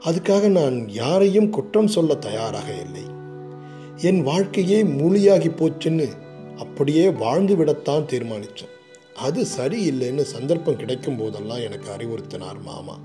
அதுக்காக 0.05 0.49
நான் 0.49 0.77
யாரையும் 0.89 1.51
குற்றம் 1.51 1.95
சொல்ல 1.97 2.15
தயாராக 2.27 2.69
இல்லை. 2.85 3.05
என் 4.09 4.21
வாழ்க்கையே 4.23 4.79
மூலியாகி 4.83 5.51
போச்சுன்னு 5.61 6.07
அப்படியே 6.57 7.05
வாழ்ந்து 7.23 7.55
விடத்தான் 7.57 8.09
தீர்மானித்தேன் 8.13 8.75
அது 9.27 9.41
சரியில்லைன்னு 9.57 10.25
சந்தர்ப்பம் 10.35 10.77
கிடைக்கும் 10.77 11.19
போதெல்லாம் 11.19 11.65
எனக்கு 11.67 11.89
அறிவுறுத்தினார் 11.97 12.61
மாமா. 12.63 12.97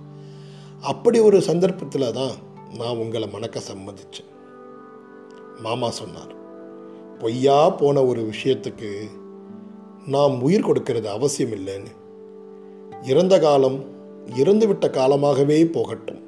அப்படி 0.82 1.20
ஒரு 1.20 1.38
சந்தர்ப்பத்தில் 1.42 2.16
தான் 2.20 2.36
நான் 2.78 3.00
உங்களை 3.04 3.28
மணக்க 3.28 3.62
சம்மதிச்சேன் 3.72 4.32
மாமா 5.62 5.90
சொன்னார். 6.00 6.34
பொய்யா 7.20 7.70
போன 7.70 8.04
ஒரு 8.04 8.30
விஷயத்துக்கு 8.30 9.04
நாம் 10.06 10.42
உயிர் 10.42 10.62
கொடுக்கிறது 10.62 11.10
அவசியம் 11.10 11.52
இல்லைன்னு 11.52 11.96
இறந்த 13.04 13.40
காலம் 13.40 13.84
இறந்துவிட்ட 14.38 14.90
காலமாகவே 14.90 15.66
போகட்டும். 15.66 16.22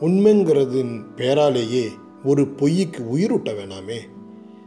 உண்மைங்கிறதின் 0.00 1.04
பேராலேயே 1.16 1.86
ஒரு 2.24 2.42
பொய்யுக்கு 2.42 3.04
உயிரூட்ட 3.16 3.50
வேணாமே. 3.52 3.98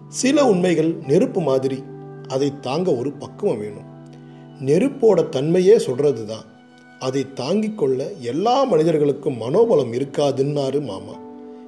சில 0.07 0.45
உண்மைகள் 0.45 0.93
நெருப்பு 1.07 1.41
மாதிரி 1.41 1.83
அதை 2.27 2.59
தாங்க 2.59 2.95
ஒரு 2.95 3.11
பக்குவம் 3.11 3.59
வேணும். 3.59 3.91
நெருப்போட 4.59 5.29
தன்மையே 5.29 5.75
சொல்கிறது 5.77 6.25
தான் 6.25 6.43
அதை 6.99 7.33
தாங்கிக் 7.33 7.77
கொள்ள 7.77 8.11
எல்லா 8.11 8.63
மனிதர்களுக்கும் 8.63 9.41
மனோபலம் 9.41 9.93
இருக்காதுன்னாரு 9.93 10.81
மாமா. 10.81 11.13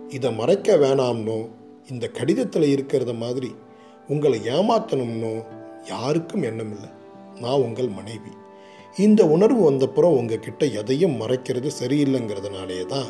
இதை 0.09 0.33
மறைக்க 0.33 0.75
வேணாம்னோ? 0.75 1.49
இந்த 1.91 2.07
கடிதத்தில் 2.07 2.75
இருக்கிறத 2.75 3.17
மாதிரி 3.17 3.51
உங்களை 4.07 4.39
ஏமாத்தணும்னோ 4.39 5.45
யாருக்கும் 5.83 6.41
எண்ணம் 6.41 6.71
இல்லை 6.71 6.89
நான் 7.41 7.61
உங்கள் 7.61 7.87
மனைவி. 7.87 8.29
இந்த 8.95 9.27
உணர்வு 9.27 9.71
வந்தப்புறம் 9.71 10.15
உங்ககிட்ட 10.17 10.65
எதையும் 10.65 11.19
மறைக்கிறது 11.21 11.69
சரியில்லைங்கிறதுனாலே 11.79 12.85
தான் 12.85 13.09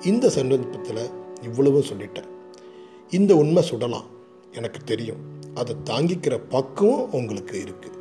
இந்த 0.00 0.30
சந்தர்ப்பத்தில் 0.30 1.10
இவ்வளவும் 1.42 1.88
சொல்லிட்டேன். 1.92 2.28
இந்த 3.10 3.36
உண்மை 3.36 3.62
சுடலாம். 3.62 4.08
எனக்கு 4.52 4.80
தெரியும். 4.84 5.20
அதை 5.54 5.76
தாங்கிக்கிற 5.84 6.40
பக்குவம் 6.48 7.12
உங்களுக்கு 7.12 7.64
இருக்குது 7.64 7.98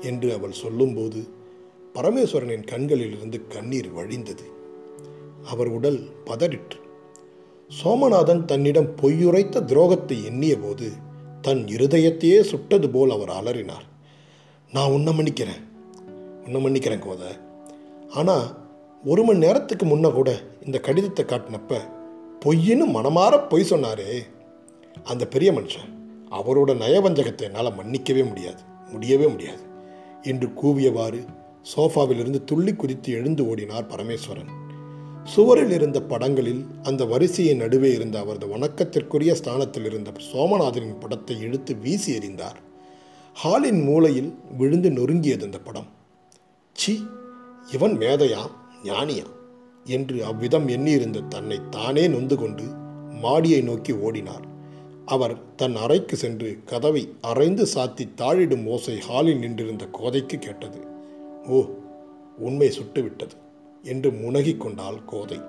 என்று 0.00 0.32
அவள் 0.32 0.52
சொல்லும்போது 0.52 1.28
பரமேஸ்வரனின் 1.94 2.66
கண்களிலிருந்து 2.66 3.46
கண்ணீர் 3.48 3.90
வழிந்தது. 3.96 4.46
அவர் 5.44 5.68
உடல் 5.68 6.00
பதறிற்று. 6.24 6.78
சோமநாதன் 7.84 8.44
தன்னிடம் 8.44 8.90
பொய்யுரைத்த 9.02 9.60
துரோகத்தை 9.60 10.24
எண்ணிய 10.24 10.56
போது 10.56 10.90
தன் 11.44 11.64
இருதயத்தையே 11.64 12.40
சுட்டது 12.40 12.90
போல் 12.90 13.10
அவர் 13.10 13.28
அலறினார். 13.28 13.86
நான் 14.72 14.90
உன்னை 14.90 15.12
மன்னிக்கிறேன். 15.18 15.60
உன்னை 16.44 16.64
மன்னிக்கிறேன் 16.64 17.02
கோத. 17.02 17.24
ஆனால் 18.10 18.56
ஒரு 19.04 19.24
மணி 19.24 19.38
நேரத்துக்கு 19.38 19.86
முன்ன 19.86 20.12
கூட 20.12 20.40
இந்த 20.64 20.78
கடிதத்தை 20.78 21.24
காட்டினப்ப 21.24 21.80
பொய்ன்னு 22.44 22.86
மனமாற 22.86 23.48
பொய் 23.48 23.70
சொன்னாரே. 23.70 24.22
அந்த 25.04 25.26
பெரிய 25.26 25.52
மனுஷன் 25.52 25.90
அவரோட 26.30 26.70
நயவஞ்சகத்தை 26.74 27.42
என்னால் 27.42 27.76
மன்னிக்கவே 27.76 28.28
முடியாது. 28.28 28.62
முடியவே 28.92 29.26
முடியாது. 29.26 29.62
என்று 30.22 30.48
கூவியவாறு 30.48 31.26
சோஃபாவிலிருந்து 31.76 32.44
துள்ளி 32.44 32.74
குதித்து 32.74 33.12
எழுந்து 33.12 33.44
ஓடினார் 33.44 33.88
பரமேஸ்வரன். 33.88 34.63
சுவரில் 35.32 35.70
இருந்த 35.70 36.02
படங்களில் 36.02 36.66
அந்த 36.82 37.04
வரிசையின் 37.04 37.56
நடுவே 37.56 37.92
இருந்த 37.92 38.18
அவரது 38.18 38.46
வணக்கத்திற்குரிய 38.46 39.32
ஸ்தானத்தில் 39.32 39.84
இருந்த 39.84 40.10
சோமநாதனின் 40.32 41.00
படத்தை 41.00 41.40
இழுத்து 41.40 41.76
வீசி 41.76 42.18
எறிந்தார். 42.18 42.58
ஹாலின் 43.32 43.82
மூலையில் 43.82 44.34
விழுந்து 44.58 44.90
நொறுங்கியது 44.90 45.42
அந்த 45.42 45.58
படம். 45.58 45.86
சி 46.72 47.06
இவன் 47.72 47.98
மேதையாம் 47.98 48.50
ஞானியாம் 48.84 49.32
என்று 49.84 50.24
அவ்விதம் 50.24 50.68
எண்ணியிருந்த 50.68 51.20
தன்னை 51.20 51.60
தானே 51.70 52.08
நொந்து 52.08 52.36
கொண்டு 52.36 52.62
மாடியை 53.20 53.62
நோக்கி 53.62 53.92
ஓடினார். 53.92 54.44
அவர் 55.06 55.54
தன் 55.56 55.76
அறைக்கு 55.76 56.16
சென்று 56.16 56.58
கதவை 56.64 57.08
அரைந்து 57.22 57.66
சாத்தி 57.74 58.06
தாழிடும் 58.16 58.66
ஓசை 58.66 58.98
ஹாலில் 58.98 59.38
நின்றிருந்த 59.38 59.86
கோதைக்கு 59.86 60.38
கேட்டது. 60.38 60.80
ஓ 61.48 61.64
உண்மை 62.38 62.68
சுட்டுவிட்டது. 62.68 63.36
என்று 63.84 64.10
முனகிக் 64.12 64.60
கொண்டாள் 64.60 65.04
கோதை. 65.04 65.40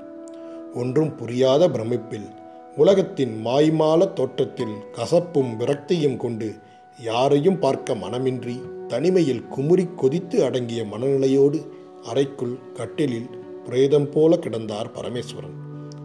ஒன்றும் 0.74 1.16
புரியாத 1.16 1.70
பிரமிப்பில் 1.70 2.28
உலகத்தின் 2.76 3.46
மாய்மால 3.46 4.14
தோற்றத்தில் 4.14 4.76
கசப்பும் 4.96 5.52
விரக்தியும் 5.60 6.18
கொண்டு 6.18 6.54
யாரையும் 7.00 7.60
பார்க்க 7.60 7.96
மனமின்றி 7.96 8.56
தனிமையில் 8.88 9.48
குமுறி 9.48 9.86
கொதித்து 9.96 10.44
அடங்கிய 10.44 10.84
மனநிலையோடு 10.84 11.60
அறைக்குள் 12.04 12.56
கட்டிலில் 12.74 13.30
பிரேதம் 13.66 14.10
போல 14.10 14.36
கிடந்தார் 14.36 14.90
பரமேஸ்வரன். 14.94 15.56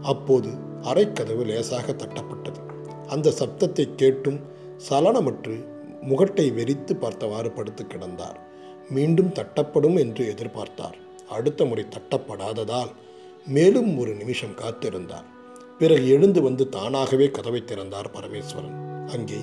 அப்போது 0.03 0.49
அறைக்கதவு 0.83 1.45
லேசாக 1.45 1.93
தட்டப்பட்டது. 1.93 2.61
அந்த 3.07 3.33
சப்தத்தை 3.39 3.95
கேட்டும் 3.95 4.41
சலனமற்று 4.91 5.57
முகட்டை 6.03 6.47
வெறித்து 6.53 6.95
பார்த்தவாறு 6.95 7.51
படுத்து 7.51 7.85
கிடந்தார். 7.85 8.39
மீண்டும் 8.91 9.29
தட்டப்படும் 9.29 9.99
என்று 9.99 10.35
எதிர்பார்த்தார். 10.35 10.99
அடுத்த 11.37 11.65
முறை 11.65 11.85
தட்டப்படாததால் 11.95 12.91
மேலும் 13.55 13.91
ஒரு 13.99 14.13
நிமிஷம் 14.15 14.59
காத்திருந்தார். 14.63 15.27
பிறகு 15.79 16.05
எழுந்து 16.09 16.41
வந்து 16.43 16.65
தானாகவே 16.69 17.27
கதவை 17.31 17.61
திறந்தார் 17.65 18.13
பரமேஸ்வரன். 18.17 18.77
அங்கே 19.07 19.41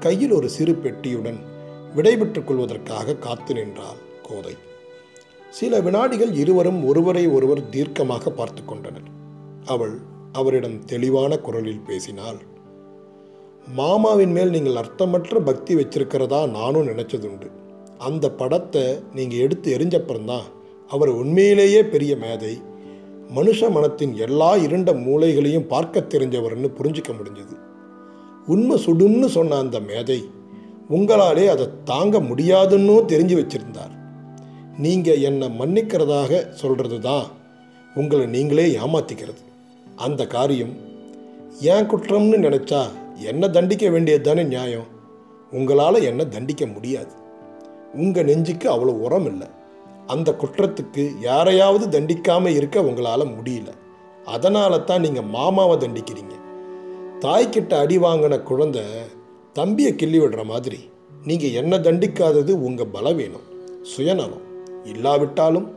கையில் 0.00 0.32
ஒரு 0.32 0.48
சிறு 0.48 0.74
பெட்டியுடன் 0.84 1.38
விடைபெற்றுக் 1.94 2.46
கொள்வதற்காக 2.46 3.16
காத்து 3.26 3.52
நின்றாள் 3.54 4.00
கோதை. 4.22 4.54
சில 5.50 5.80
வினாடிகள் 5.80 6.32
இருவரும் 6.32 6.80
ஒருவரை 6.84 7.24
ஒருவர் 7.28 7.68
தீர்க்கமாக 7.70 8.30
பார்த்து 8.30 8.62
கொண்டனர். 8.64 9.08
அவள் 9.64 9.94
அவரிடம் 10.32 10.78
தெளிவான 10.84 11.32
குரலில் 11.38 11.86
பேசினாள். 11.86 12.40
மாமாவின் 13.78 14.34
மேல் 14.34 14.54
நீங்கள் 14.56 14.80
அர்த்தமற்ற 14.82 15.38
பக்தி 15.40 15.74
வச்சிருக்கிறதா 15.74 16.40
நானும் 16.50 16.88
நினைச்சதுண்டு. 16.88 17.48
அந்த 17.98 18.26
படத்தை 18.40 18.84
நீங்கள் 19.14 19.42
எடுத்து 19.44 19.68
எரிஞ்சப்புறம்தான் 19.76 20.46
அவர் 20.88 21.08
உண்மையிலேயே 21.08 21.84
பெரிய 21.84 22.16
மேதை. 22.16 22.62
மனுஷ 23.34 23.70
மனத்தின் 23.70 24.12
எல்லா 24.16 24.56
இருண்ட 24.56 24.92
மூளைகளையும் 24.92 25.66
பார்க்க 25.66 26.00
தெரிஞ்சவர்னு 26.00 26.68
புரிஞ்சிக்க 26.78 27.10
முடிஞ்சது. 27.12 27.54
உண்மை 28.46 28.76
சுடும்னு 28.84 29.24
சொன்ன 29.24 29.56
அந்த 29.56 29.80
மேதை 29.80 30.18
உங்களாலே 30.90 31.46
அதை 31.48 31.68
தாங்க 31.84 32.20
முடியாதுன்னு 32.20 32.96
தெரிஞ்சு 33.12 33.36
வச்சிருந்தார். 33.40 33.94
நீங்கள் 34.78 35.18
என்னை 35.18 35.48
மன்னிக்கிறதாக 35.58 36.48
சொல்கிறது 36.50 37.00
தான் 37.00 37.26
உங்களை 37.94 38.26
நீங்களே 38.26 38.66
ஏமாத்திக்கிறது. 38.78 39.42
அந்த 39.96 40.26
காரியம் 40.26 40.74
ஏன் 41.60 41.88
குற்றம்னு 41.90 42.38
நினச்சா 42.46 42.82
என்ன 43.30 43.48
தண்டிக்க 43.48 43.90
வேண்டியது 43.90 44.22
தானே 44.22 44.42
நியாயம்? 44.42 44.88
உங்களால் 45.50 45.98
என்ன 46.02 46.24
தண்டிக்க 46.24 46.66
முடியாது. 46.66 47.12
உங்கள் 47.94 48.24
நெஞ்சுக்கு 48.24 48.66
அவ்வளோ 48.70 48.94
உரம் 49.06 49.26
இல்லை 49.26 49.48
அந்த 50.06 50.32
குற்றத்துக்கு 50.32 51.20
யாரையாவது 51.20 52.00
தண்டிக்காமல் 52.00 52.54
இருக்க 52.54 52.82
உங்களால் 52.82 53.24
முடியல. 53.26 53.70
அதனால 54.24 54.78
தான் 54.78 55.00
நீங்கள் 55.00 55.24
மாமாவை 55.24 55.76
தண்டிக்கிறீங்க. 55.76 56.34
தாய்கிட்ட 57.20 57.72
அடி 57.74 57.98
வாங்கின 57.98 58.42
குழந்தை 58.42 58.82
தம்பியை 59.52 59.94
கிள்ளி 59.94 60.18
விடுற 60.18 60.44
மாதிரி. 60.44 60.90
நீங்கள் 61.24 61.50
என்ன 61.50 61.76
தண்டிக்காதது 61.76 62.50
உங்கள் 62.50 62.92
பலவீனம் 62.92 63.46
சுயநலம். 63.82 64.44
இல்லாவிட்டாலும் 64.84 65.68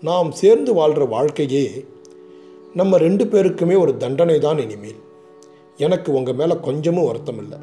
நாம் 0.00 0.30
சேர்ந்து 0.32 0.74
வாழ்கிற 0.74 1.04
வாழ்க்கையே 1.04 1.84
நம்ம 2.74 2.98
ரெண்டு 2.98 3.24
பேருக்குமே 3.24 3.78
ஒரு 3.78 3.96
தண்டனை 3.96 4.38
தான் 4.38 4.58
இனிமேல். 4.58 5.00
எனக்கு 5.76 6.12
உங்கள் 6.12 6.34
மேலே 6.34 6.56
கொஞ்சமும் 6.60 7.06
வருத்தம் 7.06 7.38
இல்லை. 7.38 7.58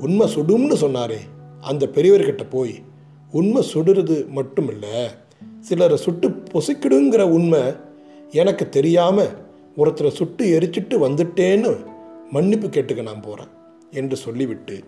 உண்மை 0.00 0.26
சுடும்னு 0.34 0.76
சொன்னாரே 0.80 1.20
அந்த 1.60 1.86
பெரியவர்கிட்ட 1.86 2.44
போய் 2.50 2.74
உண்மை 3.30 3.66
சுடுறது 3.72 4.28
மட்டும் 4.28 4.68
இல்லை 4.68 5.08
சிலரை 5.60 5.96
சுட்டு 5.96 6.28
பொசுக்கிடுங்கிற 6.28 7.22
உண்மை 7.22 7.60
எனக்கு 8.30 8.68
தெரியாமல் 8.68 9.28
ஒருத்தரை 9.76 10.08
சுட்டு 10.08 10.58
எரிச்சிட்டு 10.58 11.02
வந்துட்டேன்னு 11.04 11.84
மன்னிப்பு 12.30 12.66
கேட்டுக்க 12.66 13.02
நான் 13.02 13.20
போகிறேன் 13.20 13.48
என்று 13.90 14.16
சொல்லிவிட்டு 14.16 14.84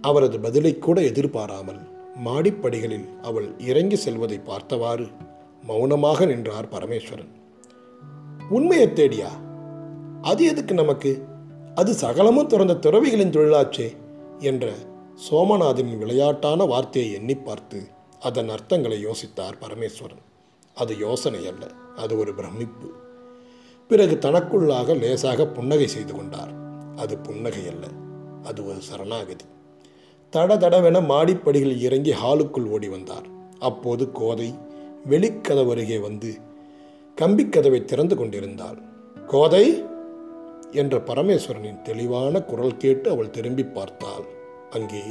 அவரது 0.00 0.40
பதிலை 0.40 0.78
கூட 0.78 1.02
எதிர்பாராமல் 1.02 1.78
மாடிப்படிகளில் 2.24 3.20
அவள் 3.22 3.48
இறங்கி 3.58 3.96
செல்வதை 3.96 4.38
பார்த்தவாறு 4.38 5.06
மௌனமாக 5.62 6.24
நின்றார் 6.24 6.68
பரமேஸ்வரன். 6.68 7.32
உண்மையை 8.50 8.88
தேடியா? 8.88 9.28
அது 10.22 10.44
எதுக்கு 10.44 10.74
நமக்கு? 10.74 11.22
அது 11.74 11.94
சகலமும் 11.94 12.46
திறந்த 12.46 12.74
துறவிகளின் 12.74 13.30
தொழிலாச்சே 13.30 13.96
என்ற 14.38 14.72
சோமநாதனின் 15.24 16.00
விளையாட்டான 16.00 16.66
வார்த்தையை 16.66 17.12
எண்ணி 17.12 17.34
பார்த்து 17.34 17.78
அதன் 18.20 18.48
அர்த்தங்களை 18.48 19.06
யோசித்தார் 19.06 19.60
பரமேஸ்வரன். 19.60 20.22
அது 20.74 20.98
யோசனை 20.98 21.46
அல்ல 21.46 21.66
அது 21.96 22.18
ஒரு 22.18 22.34
பிரமிப்பு. 22.34 22.88
பிறகு 23.88 24.14
தனக்குள்ளாக 24.16 24.98
லேசாக 24.98 25.46
புன்னகை 25.46 25.86
செய்து 25.86 26.14
கொண்டார். 26.14 26.52
அது 26.96 27.18
புன்னகை 27.18 27.68
அல்ல 27.68 27.86
அது 28.42 28.66
ஒரு 28.66 28.80
சரணாகதி. 28.80 29.44
தட 30.32 30.56
தடவென 30.56 31.00
மாடிப்படிகளில் 31.00 31.80
இறங்கி 31.80 32.12
ஹாலுக்குள் 32.12 32.68
ஓடி 32.68 32.88
வந்தார். 32.88 33.26
அப்போது 33.58 34.12
கோதை 34.12 34.54
வெளிக்கதவருகே 35.10 36.00
வந்து 36.00 36.34
கம்பிக்கதவை 37.20 37.84
திறந்து 37.84 38.16
கொண்டிருந்தாள். 38.16 38.78
கோதை! 39.26 39.84
என்ற 40.72 40.98
பரமேஸ்வரனின் 40.98 41.82
தெளிவான 41.82 42.42
குரல் 42.42 42.76
கேட்டு 42.76 43.10
அவள் 43.10 43.30
திரும்பி 43.30 43.64
பார்த்தாள். 43.64 44.35
அங்கே 44.70 45.02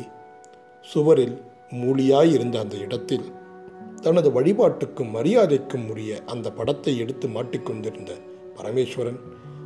சுவரில் 0.82 1.42
மூலியாயிருந்த 1.70 2.56
அந்த 2.56 2.78
இடத்தில் 2.78 3.32
தனது 4.02 4.32
வழிபாட்டுக்கும் 4.32 5.16
மரியாதைக்கும் 5.16 5.90
உரிய 5.90 6.22
அந்த 6.26 6.52
படத்தை 6.52 6.98
எடுத்து 6.98 7.28
மாட்டிக்கொண்டிருந்த 7.28 8.12
பரமேஸ்வரன் 8.58 9.20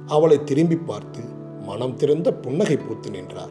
அவளை 0.08 0.43
திரும்பி 0.43 0.75
பார்த்து 0.75 1.19
மனம் 1.65 1.95
திறந்த 1.95 2.34
புன்னகை 2.34 2.78
பூத்து 2.78 3.10
நின்றார். 3.10 3.49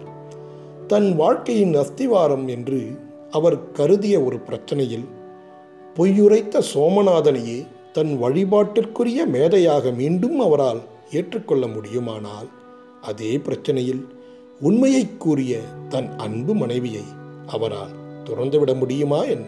தன் 0.87 1.17
வாழ்க்கையின் 1.17 1.75
அஸ்திவாரம் 1.75 2.49
என்று 2.49 2.99
அவர் 3.31 3.73
கருதிய 3.73 4.25
ஒரு 4.25 4.37
பிரச்சனையில் 4.37 5.05
பொய்யுரைத்த 5.97 6.63
சோமநாதனையே 6.75 7.67
தன் 7.93 8.23
வழிபாட்டிற்குரிய 8.23 9.27
மேதையாக 9.27 9.95
மீண்டும் 9.95 10.41
அவரால் 10.41 10.81
ஏற்றுக்கொள்ள 11.13 11.67
முடியுமானால் 11.67 12.49
அதே 13.03 13.37
பிரச்சனையில் 13.37 14.07
உண்மையை 14.61 15.17
கூறிய 15.17 15.61
தன் 15.89 16.09
அன்பு 16.17 16.55
மனைவியை 16.55 17.05
அவரால் 17.47 17.93
துறந்துவிட 18.25 18.79
முடியுமா 18.79 19.25
என்ன? 19.25 19.47